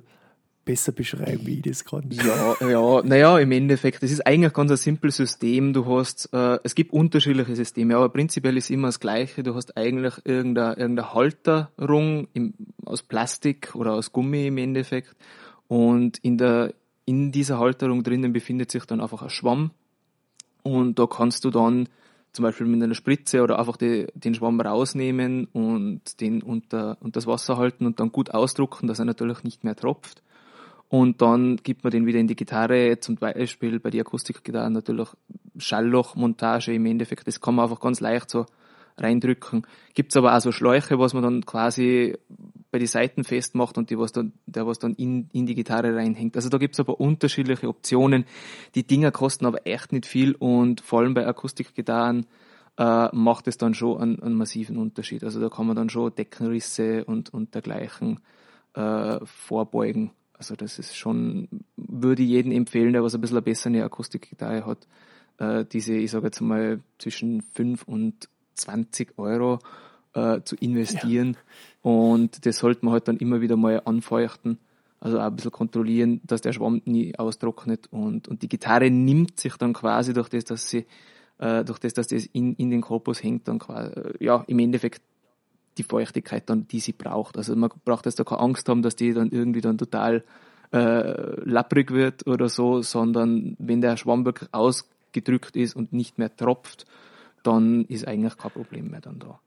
besser 0.68 0.92
beschreiben, 0.92 1.46
wie 1.46 1.54
ich 1.54 1.62
das 1.62 1.82
gerade. 1.82 2.06
Ja, 2.10 2.54
ja, 2.60 3.02
naja, 3.02 3.38
im 3.38 3.52
Endeffekt, 3.52 4.02
das 4.02 4.10
ist 4.10 4.26
eigentlich 4.26 4.52
ganz 4.52 4.70
ein 4.70 4.76
simples 4.76 5.16
System. 5.16 5.72
Du 5.72 5.86
hast, 5.86 6.28
äh, 6.34 6.58
es 6.62 6.74
gibt 6.74 6.92
unterschiedliche 6.92 7.56
Systeme, 7.56 7.96
aber 7.96 8.10
prinzipiell 8.10 8.54
ist 8.58 8.68
immer 8.68 8.88
das 8.88 9.00
Gleiche. 9.00 9.42
Du 9.42 9.54
hast 9.54 9.78
eigentlich 9.78 10.14
irgendeine, 10.24 10.76
irgendeine 10.76 11.14
Halterung 11.14 12.28
im, 12.34 12.52
aus 12.84 13.02
Plastik 13.02 13.74
oder 13.76 13.94
aus 13.94 14.12
Gummi 14.12 14.48
im 14.48 14.58
Endeffekt. 14.58 15.16
Und 15.68 16.18
in 16.18 16.36
der, 16.36 16.74
in 17.06 17.32
dieser 17.32 17.58
Halterung 17.58 18.02
drinnen 18.02 18.34
befindet 18.34 18.70
sich 18.70 18.84
dann 18.84 19.00
einfach 19.00 19.22
ein 19.22 19.30
Schwamm. 19.30 19.70
Und 20.68 20.98
da 20.98 21.06
kannst 21.06 21.44
du 21.46 21.50
dann 21.50 21.88
zum 22.32 22.42
Beispiel 22.42 22.66
mit 22.66 22.82
einer 22.82 22.94
Spritze 22.94 23.42
oder 23.42 23.58
einfach 23.58 23.78
die, 23.78 24.06
den 24.14 24.34
Schwamm 24.34 24.60
rausnehmen 24.60 25.46
und 25.46 26.20
den 26.20 26.42
unter, 26.42 26.98
unter 27.00 27.18
das 27.18 27.26
Wasser 27.26 27.56
halten 27.56 27.86
und 27.86 28.00
dann 28.00 28.12
gut 28.12 28.32
ausdrucken, 28.32 28.86
dass 28.86 28.98
er 28.98 29.06
natürlich 29.06 29.44
nicht 29.44 29.64
mehr 29.64 29.74
tropft. 29.74 30.22
Und 30.90 31.22
dann 31.22 31.56
gibt 31.56 31.84
man 31.84 31.90
den 31.90 32.06
wieder 32.06 32.18
in 32.18 32.26
die 32.26 32.36
Gitarre, 32.36 33.00
zum 33.00 33.16
Beispiel 33.16 33.80
bei 33.80 33.90
der 33.90 34.02
Akustikgitarre 34.02 34.70
natürlich 34.70 35.08
Schalllochmontage 35.56 36.74
im 36.74 36.84
Endeffekt. 36.86 37.26
Das 37.26 37.40
kann 37.40 37.54
man 37.54 37.64
einfach 37.64 37.80
ganz 37.80 38.00
leicht 38.00 38.28
so 38.28 38.44
reindrücken. 38.98 39.66
Gibt's 39.94 40.16
aber 40.16 40.36
auch 40.36 40.40
so 40.40 40.52
Schläuche, 40.52 40.98
was 40.98 41.14
man 41.14 41.22
dann 41.22 41.46
quasi 41.46 42.16
bei 42.70 42.78
die 42.78 42.86
Seiten 42.86 43.24
festmacht 43.24 43.78
und 43.78 43.90
die 43.90 43.98
was 43.98 44.12
dann, 44.12 44.32
der 44.46 44.66
was 44.66 44.78
dann 44.78 44.94
in, 44.94 45.28
in 45.32 45.46
die 45.46 45.54
Gitarre 45.54 45.94
reinhängt. 45.94 46.36
Also 46.36 46.48
da 46.48 46.58
gibt's 46.58 46.80
aber 46.80 47.00
unterschiedliche 47.00 47.68
Optionen. 47.68 48.24
Die 48.74 48.86
Dinger 48.86 49.10
kosten 49.10 49.46
aber 49.46 49.66
echt 49.66 49.92
nicht 49.92 50.06
viel 50.06 50.34
und 50.34 50.80
vor 50.80 51.00
allem 51.00 51.14
bei 51.14 51.26
Akustikgitarren 51.26 52.26
äh, 52.76 53.08
macht 53.14 53.48
es 53.48 53.56
dann 53.56 53.74
schon 53.74 54.00
einen, 54.00 54.22
einen 54.22 54.34
massiven 54.34 54.76
Unterschied. 54.76 55.24
Also 55.24 55.40
da 55.40 55.48
kann 55.48 55.66
man 55.66 55.76
dann 55.76 55.88
schon 55.88 56.14
Deckenrisse 56.14 57.04
und, 57.04 57.32
und 57.32 57.54
dergleichen 57.54 58.20
äh, 58.74 59.18
vorbeugen. 59.24 60.12
Also 60.34 60.54
das 60.54 60.78
ist 60.78 60.96
schon, 60.96 61.48
würde 61.76 62.22
ich 62.22 62.28
jedem 62.28 62.52
empfehlen, 62.52 62.92
der 62.92 63.02
was 63.02 63.14
ein 63.14 63.20
bisschen 63.20 63.38
eine 63.38 63.44
bessere 63.44 63.84
Akustikgitarre 63.84 64.66
hat, 64.66 64.86
äh, 65.38 65.64
diese, 65.64 65.94
ich 65.94 66.10
sage 66.10 66.26
jetzt 66.26 66.40
mal, 66.40 66.80
zwischen 66.98 67.42
5 67.42 67.82
und 67.84 68.28
20 68.54 69.18
Euro 69.18 69.58
äh, 70.14 70.40
zu 70.42 70.56
investieren. 70.56 71.36
Ja. 71.84 71.90
Und 71.90 72.44
das 72.46 72.58
sollte 72.58 72.84
man 72.84 72.92
halt 72.92 73.08
dann 73.08 73.18
immer 73.18 73.40
wieder 73.40 73.56
mal 73.56 73.82
anfeuchten. 73.84 74.58
Also 75.00 75.18
auch 75.18 75.24
ein 75.24 75.36
bisschen 75.36 75.52
kontrollieren, 75.52 76.20
dass 76.24 76.40
der 76.40 76.52
Schwamm 76.52 76.82
nie 76.84 77.16
austrocknet. 77.16 77.86
Und, 77.90 78.28
und 78.28 78.42
die 78.42 78.48
Gitarre 78.48 78.90
nimmt 78.90 79.38
sich 79.38 79.56
dann 79.56 79.72
quasi 79.72 80.12
durch 80.12 80.28
das, 80.28 80.44
dass 80.44 80.68
sie, 80.68 80.86
äh, 81.38 81.64
durch 81.64 81.78
das, 81.78 81.94
dass 81.94 82.08
das 82.08 82.26
in, 82.26 82.54
in 82.54 82.70
den 82.70 82.80
Korpus 82.80 83.22
hängt, 83.22 83.46
dann 83.46 83.60
quasi, 83.60 83.92
äh, 83.92 84.24
ja, 84.24 84.44
im 84.48 84.58
Endeffekt 84.58 85.02
die 85.76 85.84
Feuchtigkeit 85.84 86.50
dann, 86.50 86.66
die 86.66 86.80
sie 86.80 86.92
braucht. 86.92 87.36
Also 87.36 87.54
man 87.54 87.70
braucht 87.84 88.06
jetzt 88.06 88.18
da 88.18 88.24
keine 88.24 88.40
Angst 88.40 88.68
haben, 88.68 88.82
dass 88.82 88.96
die 88.96 89.12
dann 89.12 89.30
irgendwie 89.30 89.60
dann 89.60 89.78
total 89.78 90.24
äh, 90.72 91.40
lapprig 91.44 91.92
wird 91.92 92.26
oder 92.26 92.48
so, 92.48 92.82
sondern 92.82 93.56
wenn 93.58 93.80
der 93.80 93.96
Schwamm 93.96 94.24
wirklich 94.24 94.52
ausgedrückt 94.52 95.56
ist 95.56 95.76
und 95.76 95.92
nicht 95.92 96.18
mehr 96.18 96.34
tropft, 96.34 96.86
dann 97.42 97.84
ist 97.84 98.06
eigentlich 98.06 98.36
kein 98.36 98.50
Problem 98.50 98.90
mehr 98.90 99.00
dann 99.00 99.20
da. 99.20 99.40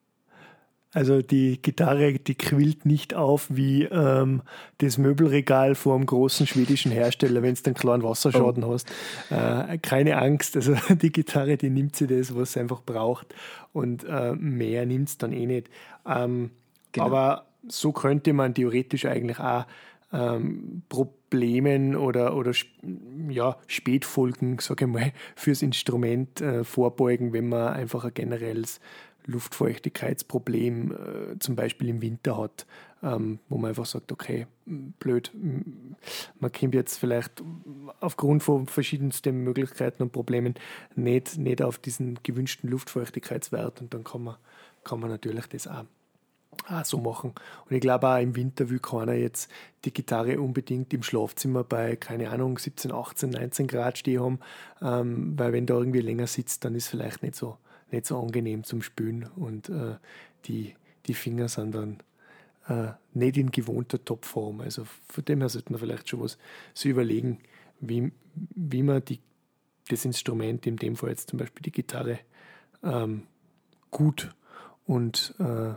Also 0.94 1.22
die 1.22 1.62
Gitarre, 1.62 2.14
die 2.14 2.36
quillt 2.36 2.86
nicht 2.86 3.14
auf 3.14 3.48
wie 3.50 3.84
ähm, 3.86 4.42
das 4.80 4.98
Möbelregal 4.98 5.76
vor 5.76 5.96
einem 5.96 6.06
großen 6.06 6.48
schwedischen 6.48 6.92
Hersteller, 6.92 7.42
wenn 7.42 7.56
du 7.56 7.62
einen 7.66 7.76
kleinen 7.76 8.04
Wasserschaden 8.04 8.64
oh. 8.66 8.74
hast. 8.74 8.92
Äh, 9.30 9.78
keine 9.78 10.18
Angst, 10.18 10.58
also 10.58 10.76
die 10.90 11.12
Gitarre, 11.12 11.56
die 11.56 11.70
nimmt 11.70 11.96
sie 11.96 12.08
das, 12.08 12.36
was 12.36 12.54
sie 12.54 12.60
einfach 12.60 12.82
braucht 12.82 13.34
und 13.72 14.04
äh, 14.04 14.34
mehr 14.34 14.86
nimmt 14.86 15.08
es 15.08 15.18
dann 15.18 15.32
eh 15.32 15.46
nicht. 15.46 15.70
Ähm, 16.06 16.52
genau. 16.92 17.06
Aber 17.06 17.46
so 17.68 17.94
könnte 17.94 18.34
man 18.34 18.54
theoretisch 18.54 19.06
eigentlich 19.06 19.40
auch 19.40 19.66
ähm, 20.14 20.82
Problemen 20.90 21.96
oder, 21.96 22.36
oder 22.36 22.52
ja, 23.30 23.56
Spätfolgen, 23.68 24.60
sage 24.60 24.86
ich 24.86 24.92
mal, 24.92 25.14
fürs 25.36 25.62
Instrument 25.62 26.42
äh, 26.42 26.64
vorbeugen, 26.64 27.34
wenn 27.34 27.50
man 27.50 27.74
einfach 27.74 28.04
ein 28.04 28.14
generelles 28.14 28.82
Luftfeuchtigkeitsproblem 29.26 30.92
äh, 30.92 31.40
zum 31.40 31.56
Beispiel 31.56 31.90
im 31.90 32.02
Winter 32.02 32.38
hat, 32.38 32.66
ähm, 33.04 33.40
wo 33.50 33.58
man 33.58 33.70
einfach 33.70 33.86
sagt, 33.86 34.12
okay, 34.12 34.48
blöd, 34.66 35.32
man 36.40 36.52
kommt 36.52 36.76
jetzt 36.76 36.98
vielleicht 36.98 37.44
aufgrund 38.00 38.44
von 38.44 38.68
verschiedensten 38.68 39.44
Möglichkeiten 39.44 40.04
und 40.04 40.12
Problemen 40.12 40.56
nicht, 40.96 41.38
nicht 41.38 41.62
auf 41.62 41.78
diesen 41.78 42.20
gewünschten 42.24 42.70
Luftfeuchtigkeitswert 42.70 43.82
und 43.82 43.94
dann 43.94 44.04
kann 44.04 44.24
man, 44.24 44.36
kann 44.84 45.00
man 45.00 45.10
natürlich 45.10 45.48
das 45.48 45.68
auch 45.68 45.86
auch 46.68 46.86
so 46.86 47.00
machen. 47.00 47.34
Und 47.70 47.76
ich 47.76 47.82
glaube 47.82 48.08
auch 48.08 48.20
im 48.20 48.36
Winter 48.36 48.70
will 48.70 48.80
keiner 48.80 49.14
jetzt 49.14 49.50
die 49.86 49.94
Gitarre 49.94 50.40
unbedingt 50.40 50.94
im 50.94 51.04
Schlafzimmer 51.04 51.64
bei, 51.64 51.96
keine 51.96 52.30
Ahnung, 52.30 52.58
17, 52.58 52.92
18, 52.92 53.30
19 53.30 53.68
Grad 53.68 53.98
stehen 53.98 54.22
haben, 54.22 54.40
ähm, 54.82 55.34
weil 55.38 55.54
wenn 55.54 55.66
da 55.66 55.76
irgendwie 55.76 56.02
länger 56.02 56.28
sitzt, 56.28 56.66
dann 56.66 56.76
ist 56.76 56.88
vielleicht 56.88 57.24
nicht 57.24 57.36
so, 57.36 57.58
nicht 57.92 58.06
so 58.06 58.20
angenehm 58.20 58.64
zum 58.64 58.82
Spülen 58.82 59.30
und 59.36 59.70
äh, 59.70 59.96
die, 60.46 60.76
die 61.08 61.14
Finger 61.14 61.48
sind 61.48 61.76
dann 61.76 61.98
äh, 62.68 62.94
nicht 63.14 63.38
in 63.38 63.52
gewohnter 63.52 64.04
Topform. 64.04 64.62
Also 64.62 64.86
von 65.08 65.26
dem 65.26 65.40
her 65.40 65.50
sollte 65.50 65.72
man 65.72 65.80
vielleicht 65.80 66.10
schon 66.10 66.22
was 66.22 66.38
so 66.74 66.90
überlegen, 66.90 67.40
wie, 67.80 68.12
wie 68.56 68.84
man 68.84 69.04
die, 69.04 69.20
das 69.90 70.06
Instrument, 70.06 70.66
in 70.68 70.78
dem 70.78 70.96
Fall 70.96 71.10
jetzt 71.10 71.30
zum 71.30 71.40
Beispiel 71.40 71.64
die 71.64 71.72
Gitarre, 71.72 72.20
ähm, 72.84 73.24
gut 73.90 74.34
und 74.86 75.36
äh, 75.40 75.74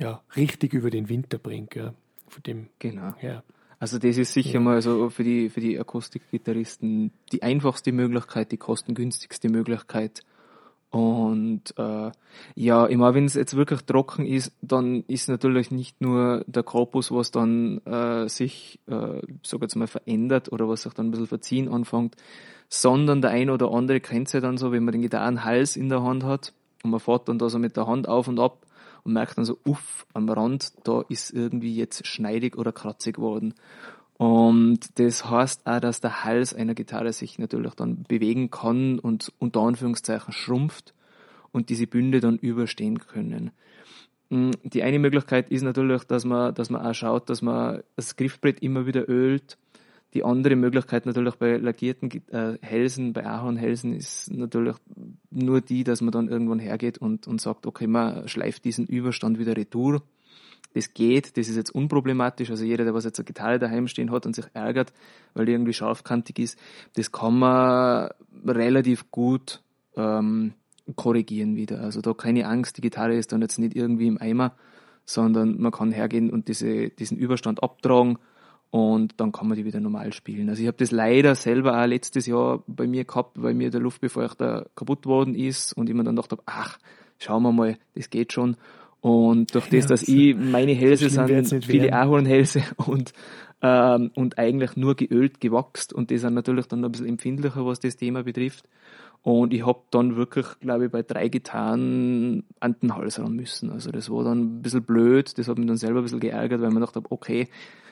ja, 0.00 0.22
richtig 0.36 0.72
über 0.72 0.90
den 0.90 1.08
Winter 1.08 1.38
bringt. 1.38 1.74
Ja. 1.74 1.94
Von 2.28 2.42
dem 2.42 2.68
genau. 2.78 3.14
her. 3.16 3.42
Also 3.80 3.98
das 3.98 4.18
ist 4.18 4.32
sicher 4.32 4.54
ja. 4.54 4.60
mal 4.60 4.82
so 4.82 5.08
für 5.08 5.24
die, 5.24 5.48
für 5.48 5.60
die 5.60 5.78
Akustikgitarristen 5.78 7.12
die 7.32 7.42
einfachste 7.42 7.92
Möglichkeit, 7.92 8.52
die 8.52 8.56
kostengünstigste 8.56 9.48
Möglichkeit. 9.48 10.22
Und 10.90 11.74
äh, 11.76 12.10
ja, 12.54 12.86
immer 12.86 13.14
wenn 13.14 13.26
es 13.26 13.34
jetzt 13.34 13.56
wirklich 13.56 13.82
trocken 13.82 14.24
ist, 14.24 14.52
dann 14.62 15.04
ist 15.06 15.28
natürlich 15.28 15.70
nicht 15.70 16.00
nur 16.00 16.44
der 16.46 16.62
Korpus, 16.62 17.12
was 17.12 17.30
dann 17.30 17.78
äh, 17.84 18.28
sich, 18.28 18.80
äh, 18.86 19.20
sag 19.42 19.60
jetzt 19.60 19.76
mal, 19.76 19.86
verändert 19.86 20.50
oder 20.50 20.66
was 20.68 20.82
sich 20.82 20.94
dann 20.94 21.08
ein 21.08 21.10
bisschen 21.10 21.26
verziehen 21.26 21.68
anfängt, 21.68 22.16
sondern 22.70 23.20
der 23.20 23.32
eine 23.32 23.52
oder 23.52 23.70
andere 23.70 24.00
kennt 24.00 24.32
ja 24.32 24.40
dann 24.40 24.56
so, 24.56 24.72
wenn 24.72 24.84
man 24.84 24.92
den 24.92 25.02
Gitarrenhals 25.02 25.76
in 25.76 25.90
der 25.90 26.02
Hand 26.02 26.24
hat 26.24 26.54
und 26.82 26.90
man 26.90 27.00
fährt 27.00 27.28
dann 27.28 27.38
da 27.38 27.50
so 27.50 27.58
mit 27.58 27.76
der 27.76 27.86
Hand 27.86 28.08
auf 28.08 28.26
und 28.26 28.40
ab 28.40 28.64
und 29.04 29.12
merkt 29.12 29.36
dann 29.36 29.44
so, 29.44 29.58
uff, 29.64 30.06
am 30.14 30.28
Rand, 30.28 30.72
da 30.84 31.02
ist 31.08 31.32
irgendwie 31.32 31.74
jetzt 31.74 32.06
schneidig 32.06 32.56
oder 32.56 32.72
kratzig 32.72 33.16
geworden. 33.16 33.54
Und 34.18 34.98
das 34.98 35.30
heißt 35.30 35.66
auch, 35.66 35.78
dass 35.78 36.00
der 36.00 36.24
Hals 36.24 36.52
einer 36.52 36.74
Gitarre 36.74 37.12
sich 37.12 37.38
natürlich 37.38 37.74
dann 37.74 38.02
bewegen 38.02 38.50
kann 38.50 38.98
und 38.98 39.32
unter 39.38 39.60
Anführungszeichen 39.60 40.32
schrumpft 40.32 40.92
und 41.52 41.70
diese 41.70 41.86
Bünde 41.86 42.18
dann 42.18 42.36
überstehen 42.36 42.98
können. 42.98 43.52
Mm, 44.28 44.50
die 44.64 44.82
eine 44.82 44.98
Möglichkeit 44.98 45.50
ist 45.50 45.62
natürlich, 45.62 46.02
dass 46.02 46.24
man, 46.24 46.52
dass 46.52 46.68
man 46.68 46.84
auch 46.84 46.94
schaut, 46.94 47.30
dass 47.30 47.42
man 47.42 47.84
das 47.94 48.16
Griffbrett 48.16 48.60
immer 48.60 48.86
wieder 48.86 49.08
ölt. 49.08 49.56
Die 50.14 50.24
andere 50.24 50.56
Möglichkeit 50.56 51.06
natürlich 51.06 51.36
bei 51.36 51.56
lackierten 51.56 52.10
äh, 52.32 52.58
Hälsen, 52.60 53.12
bei 53.12 53.24
Ahornhälsen 53.24 53.92
ist 53.92 54.32
natürlich 54.32 54.74
nur 55.30 55.60
die, 55.60 55.84
dass 55.84 56.00
man 56.00 56.10
dann 56.10 56.28
irgendwann 56.28 56.58
hergeht 56.58 56.98
und, 56.98 57.28
und 57.28 57.40
sagt, 57.40 57.66
okay, 57.66 57.86
man 57.86 58.26
schleift 58.26 58.64
diesen 58.64 58.86
Überstand 58.86 59.38
wieder 59.38 59.56
retour 59.56 60.02
das 60.74 60.94
geht, 60.94 61.36
das 61.36 61.48
ist 61.48 61.56
jetzt 61.56 61.74
unproblematisch. 61.74 62.50
Also 62.50 62.64
jeder, 62.64 62.84
der 62.84 62.94
was 62.94 63.04
jetzt 63.04 63.18
eine 63.18 63.24
Gitarre 63.24 63.58
daheim 63.58 63.88
stehen 63.88 64.10
hat 64.10 64.26
und 64.26 64.34
sich 64.34 64.46
ärgert, 64.52 64.92
weil 65.34 65.46
die 65.46 65.52
irgendwie 65.52 65.72
scharfkantig 65.72 66.38
ist, 66.38 66.58
das 66.94 67.10
kann 67.10 67.38
man 67.38 68.10
relativ 68.44 69.10
gut 69.10 69.62
ähm, 69.96 70.54
korrigieren 70.96 71.56
wieder. 71.56 71.80
Also 71.80 72.00
da 72.00 72.14
keine 72.14 72.46
Angst, 72.46 72.76
die 72.76 72.82
Gitarre 72.82 73.16
ist 73.16 73.32
dann 73.32 73.42
jetzt 73.42 73.58
nicht 73.58 73.74
irgendwie 73.74 74.06
im 74.06 74.20
Eimer, 74.20 74.54
sondern 75.04 75.60
man 75.60 75.72
kann 75.72 75.90
hergehen 75.90 76.30
und 76.30 76.48
diese, 76.48 76.90
diesen 76.90 77.18
Überstand 77.18 77.62
abtragen 77.62 78.18
und 78.70 79.14
dann 79.18 79.32
kann 79.32 79.48
man 79.48 79.56
die 79.56 79.64
wieder 79.64 79.80
normal 79.80 80.12
spielen. 80.12 80.50
Also 80.50 80.60
ich 80.60 80.68
habe 80.68 80.76
das 80.76 80.90
leider 80.90 81.34
selber 81.34 81.82
auch 81.82 81.86
letztes 81.86 82.26
Jahr 82.26 82.62
bei 82.66 82.86
mir 82.86 83.04
gehabt, 83.04 83.40
weil 83.42 83.54
mir 83.54 83.70
der 83.70 83.80
Luftbefeuchter 83.80 84.66
kaputt 84.74 85.06
worden 85.06 85.34
ist 85.34 85.72
und 85.72 85.88
ich 85.88 85.96
mir 85.96 86.04
dann 86.04 86.16
gedacht 86.16 86.32
habe, 86.32 86.42
ach, 86.46 86.78
schauen 87.18 87.42
wir 87.42 87.52
mal, 87.52 87.78
das 87.94 88.10
geht 88.10 88.32
schon. 88.32 88.56
Und 89.00 89.54
durch 89.54 89.68
das, 89.68 89.86
dass 89.86 90.02
ich, 90.08 90.34
meine 90.36 90.72
Hälse 90.72 91.08
sind 91.08 91.64
viele 91.64 91.92
Ahornhälse 91.92 92.62
und, 92.76 93.12
ähm, 93.62 94.10
und 94.14 94.38
eigentlich 94.38 94.76
nur 94.76 94.96
geölt 94.96 95.40
gewachst 95.40 95.92
und 95.92 96.10
die 96.10 96.18
sind 96.18 96.34
natürlich 96.34 96.66
dann 96.66 96.84
ein 96.84 96.90
bisschen 96.90 97.08
empfindlicher, 97.08 97.64
was 97.64 97.78
das 97.80 97.96
Thema 97.96 98.24
betrifft. 98.24 98.64
Und 99.22 99.52
ich 99.52 99.66
hab 99.66 99.90
dann 99.90 100.16
wirklich, 100.16 100.46
glaube 100.60 100.86
ich, 100.86 100.92
bei 100.92 101.02
drei 101.02 101.28
Gitarren 101.28 102.44
an 102.60 102.76
den 102.80 102.94
Hals 102.94 103.18
ran 103.18 103.34
müssen. 103.34 103.70
Also 103.70 103.90
das 103.90 104.10
war 104.10 104.24
dann 104.24 104.58
ein 104.58 104.62
bisschen 104.62 104.84
blöd, 104.84 105.36
das 105.36 105.48
hat 105.48 105.58
mich 105.58 105.66
dann 105.66 105.76
selber 105.76 106.00
ein 106.00 106.04
bisschen 106.04 106.20
geärgert, 106.20 106.60
weil 106.60 106.70
man 106.70 106.82
dachte, 106.82 107.02
okay, 107.10 107.48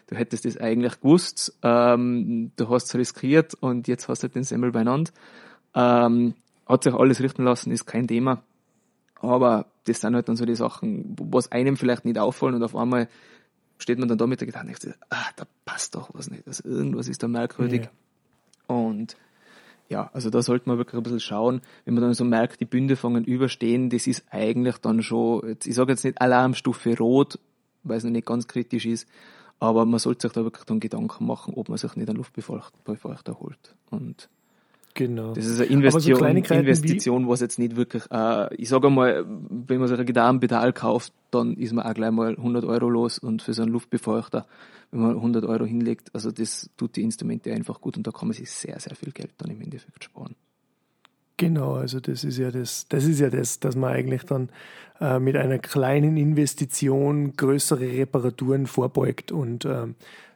du 0.06 0.16
hättest 0.16 0.44
das 0.44 0.56
eigentlich 0.56 1.00
gewusst, 1.00 1.58
ähm, 1.62 2.52
du 2.56 2.68
hast 2.68 2.86
es 2.86 2.94
riskiert 2.94 3.54
und 3.54 3.88
jetzt 3.88 4.08
hast 4.08 4.22
du 4.22 4.24
halt 4.24 4.34
den 4.36 4.44
Semmel 4.44 4.70
beieinander. 4.70 5.10
Ähm, 5.74 6.34
hat 6.66 6.84
sich 6.84 6.94
alles 6.94 7.20
richten 7.20 7.44
lassen, 7.44 7.70
ist 7.70 7.86
kein 7.86 8.08
Thema. 8.08 8.42
Aber 9.20 9.66
das 9.86 10.00
sind 10.00 10.14
halt 10.14 10.28
dann 10.28 10.36
so 10.36 10.44
die 10.44 10.54
Sachen, 10.54 11.16
was 11.20 11.50
einem 11.52 11.76
vielleicht 11.76 12.04
nicht 12.04 12.18
auffallen 12.18 12.54
und 12.54 12.62
auf 12.62 12.76
einmal 12.76 13.08
steht 13.78 13.98
man 13.98 14.08
dann 14.08 14.18
da 14.18 14.26
mit 14.26 14.40
der 14.40 14.50
denkt, 14.50 14.88
ah, 15.10 15.26
da 15.36 15.44
passt 15.64 15.94
doch 15.94 16.10
was 16.12 16.30
nicht. 16.30 16.46
Also 16.46 16.68
irgendwas 16.68 17.08
ist 17.08 17.22
da 17.22 17.28
merkwürdig. 17.28 17.82
Ja. 17.82 18.74
Und 18.74 19.16
ja, 19.88 20.10
also 20.12 20.30
da 20.30 20.42
sollte 20.42 20.68
man 20.68 20.78
wirklich 20.78 20.98
ein 20.98 21.02
bisschen 21.02 21.20
schauen, 21.20 21.60
wenn 21.84 21.94
man 21.94 22.02
dann 22.02 22.14
so 22.14 22.24
merkt, 22.24 22.60
die 22.60 22.64
Bünde 22.64 22.96
fangen 22.96 23.24
überstehen, 23.24 23.90
das 23.90 24.06
ist 24.06 24.24
eigentlich 24.30 24.78
dann 24.78 25.02
schon, 25.02 25.46
jetzt, 25.46 25.66
ich 25.66 25.74
sage 25.74 25.92
jetzt 25.92 26.04
nicht 26.04 26.20
Alarmstufe 26.20 26.96
rot, 26.98 27.38
weil 27.84 27.98
es 27.98 28.04
noch 28.04 28.10
nicht 28.10 28.26
ganz 28.26 28.48
kritisch 28.48 28.86
ist, 28.86 29.08
aber 29.60 29.86
man 29.86 30.00
sollte 30.00 30.26
sich 30.26 30.32
da 30.32 30.42
wirklich 30.42 30.64
dann 30.64 30.80
Gedanken 30.80 31.26
machen, 31.26 31.54
ob 31.54 31.68
man 31.68 31.78
sich 31.78 31.94
nicht 31.94 32.08
einen 32.08 32.18
Luftbefeuchter 32.18 33.38
holt. 33.38 33.76
Und 33.90 34.28
Genau. 34.96 35.34
Das 35.34 35.44
ist 35.44 35.60
eine 35.60 35.68
Investition, 35.68 36.18
so 36.18 36.54
Investition 36.54 37.28
was 37.28 37.40
jetzt 37.40 37.58
nicht 37.58 37.76
wirklich, 37.76 38.04
äh, 38.10 38.54
ich 38.54 38.70
sage 38.70 38.88
mal, 38.88 39.26
wenn 39.26 39.78
man 39.78 39.88
sich 39.88 39.98
ein 39.98 40.06
Gitarrenpedal 40.06 40.72
kauft, 40.72 41.12
dann 41.30 41.54
ist 41.58 41.74
man 41.74 41.84
auch 41.84 41.92
gleich 41.92 42.10
mal 42.10 42.30
100 42.34 42.64
Euro 42.64 42.88
los 42.88 43.18
und 43.18 43.42
für 43.42 43.52
so 43.52 43.62
einen 43.62 43.72
Luftbefeuchter, 43.72 44.46
wenn 44.90 45.00
man 45.00 45.16
100 45.16 45.44
Euro 45.44 45.66
hinlegt, 45.66 46.14
also 46.14 46.30
das 46.30 46.70
tut 46.78 46.96
die 46.96 47.02
Instrumente 47.02 47.52
einfach 47.52 47.82
gut 47.82 47.98
und 47.98 48.06
da 48.06 48.10
kann 48.10 48.28
man 48.28 48.34
sich 48.34 48.50
sehr, 48.50 48.80
sehr 48.80 48.96
viel 48.96 49.12
Geld 49.12 49.32
dann 49.36 49.50
im 49.50 49.60
Endeffekt 49.60 50.02
sparen. 50.02 50.34
Genau, 51.36 51.74
also 51.74 52.00
das 52.00 52.24
ist 52.24 52.38
ja 52.38 52.50
das, 52.50 52.88
das 52.88 53.04
ist 53.04 53.20
ja 53.20 53.28
das, 53.28 53.60
dass 53.60 53.76
man 53.76 53.92
eigentlich 53.92 54.22
dann 54.22 54.48
äh, 54.98 55.18
mit 55.18 55.36
einer 55.36 55.58
kleinen 55.58 56.16
Investition 56.16 57.36
größere 57.36 57.86
Reparaturen 57.86 58.66
vorbeugt 58.66 59.30
und 59.30 59.66
äh, 59.66 59.88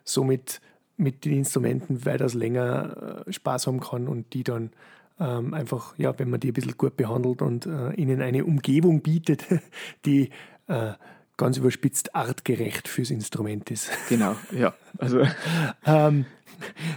somit 0.05 0.61
mit 1.01 1.25
den 1.25 1.33
Instrumenten 1.33 2.05
weitaus 2.05 2.35
länger 2.35 3.25
äh, 3.27 3.33
Spaß 3.33 3.67
haben 3.67 3.81
kann 3.81 4.07
und 4.07 4.33
die 4.35 4.45
dann 4.45 4.71
ähm, 5.19 5.55
einfach, 5.55 5.95
ja, 5.99 6.19
wenn 6.19 6.31
man 6.31 6.41
die 6.41 6.49
ein 6.49 6.55
bisschen 6.55 6.77
gut 6.77 6.97
behandelt 6.97 7.43
und 7.43 7.67
äh, 7.67 7.93
ihnen 7.95 8.23
eine 8.23 8.45
Umgebung 8.45 9.01
bietet, 9.03 9.47
die 10.05 10.31
äh, 10.69 10.93
ganz 11.37 11.57
überspitzt 11.57 12.15
artgerecht 12.15 12.89
fürs 12.89 13.11
Instrument 13.11 13.71
ist. 13.71 13.91
Genau, 14.09 14.37
ja. 14.53 14.75
Also. 14.99 15.23
ähm, 15.87 16.27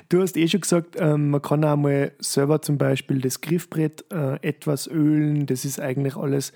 du 0.10 0.22
hast 0.22 0.36
eh 0.36 0.48
schon 0.48 0.62
gesagt, 0.62 0.96
ähm, 0.98 1.30
man 1.30 1.42
kann 1.42 1.64
auch 1.64 1.78
mal 1.78 2.12
selber 2.20 2.62
zum 2.62 2.78
Beispiel 2.78 3.22
das 3.22 3.42
Griffbrett 3.42 4.06
äh, 4.12 4.36
etwas 4.42 4.88
ölen. 4.88 5.46
Das 5.46 5.64
ist 5.64 5.80
eigentlich 5.80 6.16
alles 6.16 6.52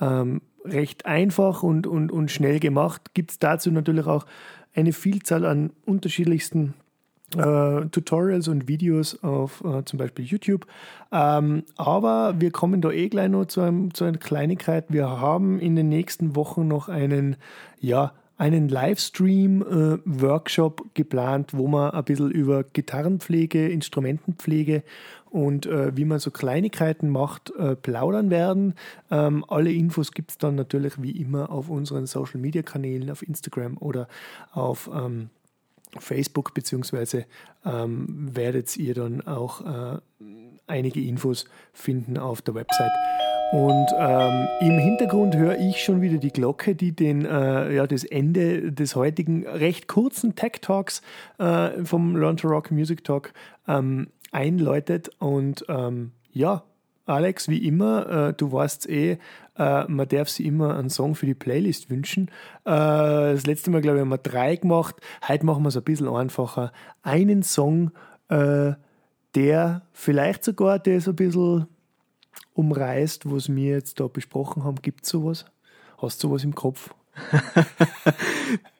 ähm, 0.00 0.42
recht 0.64 1.06
einfach 1.06 1.62
und, 1.62 1.86
und, 1.86 2.10
und 2.10 2.30
schnell 2.30 2.58
gemacht. 2.58 3.14
Gibt 3.14 3.30
es 3.30 3.38
dazu 3.38 3.70
natürlich 3.70 4.06
auch 4.06 4.26
eine 4.74 4.92
Vielzahl 4.92 5.44
an 5.44 5.70
unterschiedlichsten 5.84 6.74
äh, 7.36 7.86
Tutorials 7.86 8.48
und 8.48 8.68
Videos 8.68 9.22
auf 9.22 9.62
äh, 9.64 9.84
zum 9.84 9.98
Beispiel 9.98 10.24
YouTube. 10.24 10.66
Ähm, 11.12 11.64
aber 11.76 12.34
wir 12.38 12.50
kommen 12.50 12.80
da 12.80 12.90
eh 12.90 13.08
gleich 13.08 13.28
noch 13.28 13.46
zu, 13.46 13.60
einem, 13.60 13.94
zu 13.94 14.04
einer 14.04 14.18
Kleinigkeit. 14.18 14.86
Wir 14.88 15.20
haben 15.20 15.60
in 15.60 15.76
den 15.76 15.88
nächsten 15.88 16.34
Wochen 16.36 16.68
noch 16.68 16.88
einen, 16.88 17.36
ja, 17.80 18.12
einen 18.38 18.68
Livestream-Workshop 18.68 20.80
äh, 20.80 20.84
geplant, 20.94 21.54
wo 21.54 21.66
man 21.66 21.90
ein 21.90 22.04
bisschen 22.04 22.30
über 22.30 22.62
Gitarrenpflege, 22.62 23.68
Instrumentenpflege 23.68 24.84
und 25.30 25.66
äh, 25.66 25.96
wie 25.96 26.04
man 26.04 26.20
so 26.20 26.30
Kleinigkeiten 26.30 27.10
macht, 27.10 27.52
äh, 27.58 27.74
plaudern 27.74 28.30
werden. 28.30 28.74
Ähm, 29.10 29.44
alle 29.48 29.72
Infos 29.72 30.12
gibt 30.12 30.30
es 30.30 30.38
dann 30.38 30.54
natürlich 30.54 31.02
wie 31.02 31.10
immer 31.10 31.50
auf 31.50 31.68
unseren 31.68 32.06
Social-Media-Kanälen, 32.06 33.10
auf 33.10 33.26
Instagram 33.26 33.76
oder 33.78 34.06
auf 34.52 34.88
ähm, 34.94 35.30
Facebook, 35.98 36.54
beziehungsweise 36.54 37.26
ähm, 37.64 38.28
werdet 38.32 38.76
ihr 38.76 38.94
dann 38.94 39.26
auch 39.26 39.60
äh, 39.64 39.98
einige 40.66 41.00
Infos 41.00 41.46
finden 41.72 42.18
auf 42.18 42.42
der 42.42 42.54
Website. 42.54 42.92
Und 43.50 43.86
ähm, 43.98 44.46
im 44.60 44.78
Hintergrund 44.78 45.34
höre 45.34 45.58
ich 45.58 45.82
schon 45.82 46.02
wieder 46.02 46.18
die 46.18 46.32
Glocke, 46.32 46.74
die 46.74 46.92
den, 46.92 47.24
äh, 47.24 47.74
ja, 47.74 47.86
das 47.86 48.04
Ende 48.04 48.72
des 48.72 48.94
heutigen 48.94 49.46
recht 49.46 49.88
kurzen 49.88 50.34
Tech 50.34 50.60
Talks 50.60 51.00
äh, 51.38 51.82
vom 51.82 52.14
Learn 52.14 52.36
to 52.36 52.48
Rock 52.48 52.70
Music 52.70 53.04
Talk 53.04 53.32
ähm, 53.66 54.08
einläutet. 54.32 55.10
Und 55.18 55.64
ähm, 55.68 56.12
ja, 56.30 56.64
Alex, 57.08 57.48
wie 57.48 57.66
immer, 57.66 58.28
äh, 58.28 58.32
du 58.34 58.52
weißt 58.52 58.88
eh, 58.88 59.18
äh, 59.56 59.84
man 59.88 60.08
darf 60.08 60.28
sich 60.28 60.46
immer 60.46 60.76
einen 60.76 60.90
Song 60.90 61.14
für 61.14 61.26
die 61.26 61.34
Playlist 61.34 61.90
wünschen. 61.90 62.28
Äh, 62.64 62.70
das 63.34 63.46
letzte 63.46 63.70
Mal, 63.70 63.80
glaube 63.80 63.98
ich, 63.98 64.00
haben 64.02 64.10
wir 64.10 64.18
drei 64.18 64.56
gemacht. 64.56 64.96
Heute 65.26 65.46
machen 65.46 65.62
wir 65.64 65.68
es 65.68 65.76
ein 65.76 65.82
bisschen 65.82 66.08
einfacher. 66.08 66.72
Einen 67.02 67.42
Song, 67.42 67.90
äh, 68.28 68.72
der 69.34 69.82
vielleicht 69.92 70.44
sogar 70.44 70.78
das 70.78 71.08
ein 71.08 71.16
bisschen 71.16 71.66
umreißt, 72.54 73.30
was 73.30 73.54
wir 73.54 73.70
jetzt 73.70 74.00
da 74.00 74.06
besprochen 74.06 74.64
haben. 74.64 74.82
Gibt 74.82 75.04
es 75.04 75.10
sowas? 75.10 75.46
Hast 75.98 76.22
du 76.22 76.28
sowas 76.28 76.44
im 76.44 76.54
Kopf? 76.54 76.94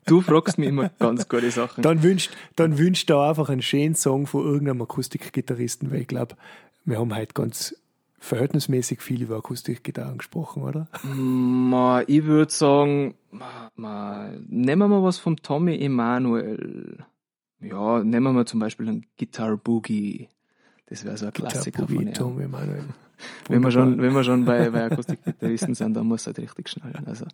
du 0.06 0.20
fragst 0.20 0.58
mich 0.58 0.68
immer 0.68 0.90
ganz 0.98 1.28
gute 1.28 1.50
Sachen. 1.50 1.82
Dann 1.82 2.02
wünscht, 2.02 2.30
dann 2.56 2.78
wünscht 2.78 3.10
da 3.10 3.30
einfach 3.30 3.48
einen 3.48 3.62
schönen 3.62 3.94
Song 3.94 4.26
von 4.26 4.44
irgendeinem 4.44 4.82
Akustikgitarristen, 4.82 5.90
weil 5.90 6.02
ich 6.02 6.06
glaube, 6.06 6.36
wir 6.84 6.98
haben 6.98 7.14
heute 7.14 7.34
ganz 7.34 7.74
verhältnismäßig 8.18 9.00
viel 9.00 9.22
über 9.22 9.36
Akustikgitarren 9.36 10.18
gesprochen, 10.18 10.62
oder? 10.62 10.88
Ma, 11.02 12.02
ich 12.06 12.24
würde 12.24 12.52
sagen, 12.52 13.14
ma, 13.30 13.70
ma, 13.76 14.30
nehmen 14.48 14.80
wir 14.80 14.88
mal 14.88 15.02
was 15.02 15.18
vom 15.18 15.36
Tommy 15.36 15.78
Emanuel. 15.78 17.04
Ja, 17.60 18.02
nehmen 18.02 18.24
wir 18.24 18.32
mal 18.32 18.46
zum 18.46 18.60
Beispiel 18.60 18.88
einen 18.88 19.06
Guitar 19.18 19.56
Boogie. 19.56 20.28
Das 20.86 21.04
wäre 21.04 21.16
so 21.16 21.26
ein 21.26 21.32
Guitar 21.32 21.50
Klassiker 21.50 21.82
Boogie, 21.82 21.94
von 21.94 22.06
ihm. 22.08 22.14
Tommy 22.14 22.44
Emanuel. 22.44 22.84
wenn 23.48 23.62
wir 23.62 23.70
schon, 23.70 24.00
wenn 24.00 24.14
wir 24.14 24.24
schon 24.24 24.44
bei, 24.44 24.70
bei 24.70 24.84
Akustikgitarristen 24.90 25.74
sind, 25.74 25.94
dann 25.94 26.06
muss 26.06 26.22
es 26.22 26.26
halt 26.28 26.38
richtig 26.38 26.68
schnallen. 26.68 27.06
Also. 27.06 27.26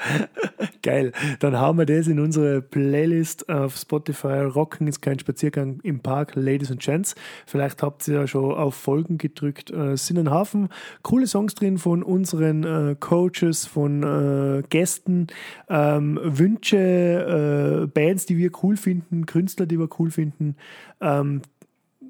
Geil. 0.82 1.12
Dann 1.40 1.56
haben 1.56 1.78
wir 1.78 1.86
das 1.86 2.06
in 2.06 2.20
unsere 2.20 2.62
Playlist 2.62 3.48
auf 3.48 3.76
Spotify. 3.76 4.42
Rocken 4.42 4.86
ist 4.86 5.00
kein 5.00 5.18
Spaziergang 5.18 5.80
im 5.82 6.00
Park, 6.00 6.32
Ladies 6.34 6.70
and 6.70 6.80
Gents. 6.80 7.14
Vielleicht 7.46 7.82
habt 7.82 8.06
ihr 8.08 8.14
ja 8.14 8.26
schon 8.26 8.52
auf 8.52 8.74
Folgen 8.74 9.18
gedrückt. 9.18 9.70
Äh, 9.70 9.92
Es 9.92 10.06
sind 10.06 10.18
ein 10.18 10.30
Haufen 10.30 10.68
coole 11.02 11.26
Songs 11.26 11.54
drin 11.54 11.78
von 11.78 12.02
unseren 12.02 12.64
äh, 12.64 12.96
Coaches, 12.98 13.66
von 13.66 14.02
äh, 14.02 14.62
Gästen, 14.68 15.26
ähm, 15.68 16.18
Wünsche, 16.22 16.76
äh, 16.76 17.86
Bands, 17.86 18.26
die 18.26 18.38
wir 18.38 18.50
cool 18.62 18.76
finden, 18.76 19.26
Künstler, 19.26 19.66
die 19.66 19.78
wir 19.78 19.88
cool 19.98 20.10
finden, 20.10 20.56
ähm, 21.00 21.42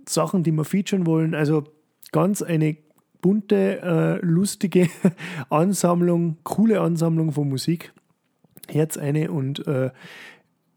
Sachen, 0.09 0.43
die 0.43 0.53
wir 0.53 0.65
featuren 0.65 1.07
wollen. 1.07 1.35
Also 1.35 1.65
ganz 2.13 2.43
eine 2.43 2.77
bunte, 3.21 3.81
äh, 3.83 4.25
lustige 4.25 4.89
Ansammlung, 5.51 6.39
coole 6.43 6.81
Ansammlung 6.81 7.33
von 7.33 7.49
Musik. 7.49 7.93
Herz 8.69 8.97
eine 8.97 9.31
und 9.31 9.67
äh, 9.67 9.91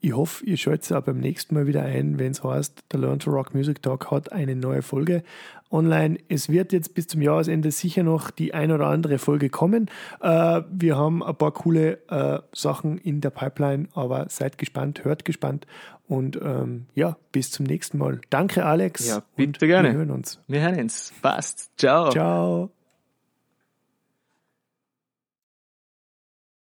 ich 0.04 0.14
hoffe, 0.14 0.46
ihr 0.46 0.58
schaltet 0.58 0.92
auch 0.92 1.02
beim 1.02 1.20
nächsten 1.20 1.56
Mal 1.56 1.66
wieder 1.66 1.82
ein, 1.82 2.20
wenn 2.20 2.32
es 2.34 2.44
heißt, 2.44 2.84
der 2.92 3.00
Learn 3.00 3.20
to 3.20 3.32
Rock 3.32 3.56
Music 3.56 3.82
Talk 3.82 4.12
hat 4.12 4.34
eine 4.34 4.54
neue 4.54 4.82
Folge 4.82 5.24
online. 5.72 6.18
Es 6.28 6.50
wird 6.50 6.74
jetzt 6.74 6.94
bis 6.94 7.08
zum 7.08 7.22
Jahresende 7.22 7.72
sicher 7.72 8.04
noch 8.04 8.30
die 8.30 8.54
ein 8.54 8.74
oder 8.74 8.88
andere 8.88 9.18
Folge 9.18 9.50
kommen. 9.50 9.90
Äh, 10.20 10.62
wir 10.70 10.98
haben 10.98 11.24
ein 11.24 11.36
paar 11.38 11.52
coole 11.52 12.00
äh, 12.10 12.40
Sachen 12.52 12.98
in 12.98 13.22
der 13.22 13.30
Pipeline, 13.30 13.88
aber 13.94 14.28
seid 14.30 14.58
gespannt, 14.58 15.06
hört 15.06 15.24
gespannt 15.24 15.68
und 16.06 16.38
ähm, 16.42 16.88
ja, 16.96 17.16
bis 17.32 17.52
zum 17.52 17.66
nächsten 17.66 17.98
Mal. 17.98 18.20
Danke, 18.30 18.66
Alex. 18.66 19.08
Ja, 19.08 19.24
bitte 19.38 19.68
gerne. 19.68 19.92
Wir 19.92 20.00
hören 20.00 20.12
uns. 20.12 20.42
Wir 20.48 20.62
hören 20.62 20.82
uns. 20.82 21.14
Passt. 21.22 21.72
Ciao. 21.78 22.10
Ciao. 22.10 22.83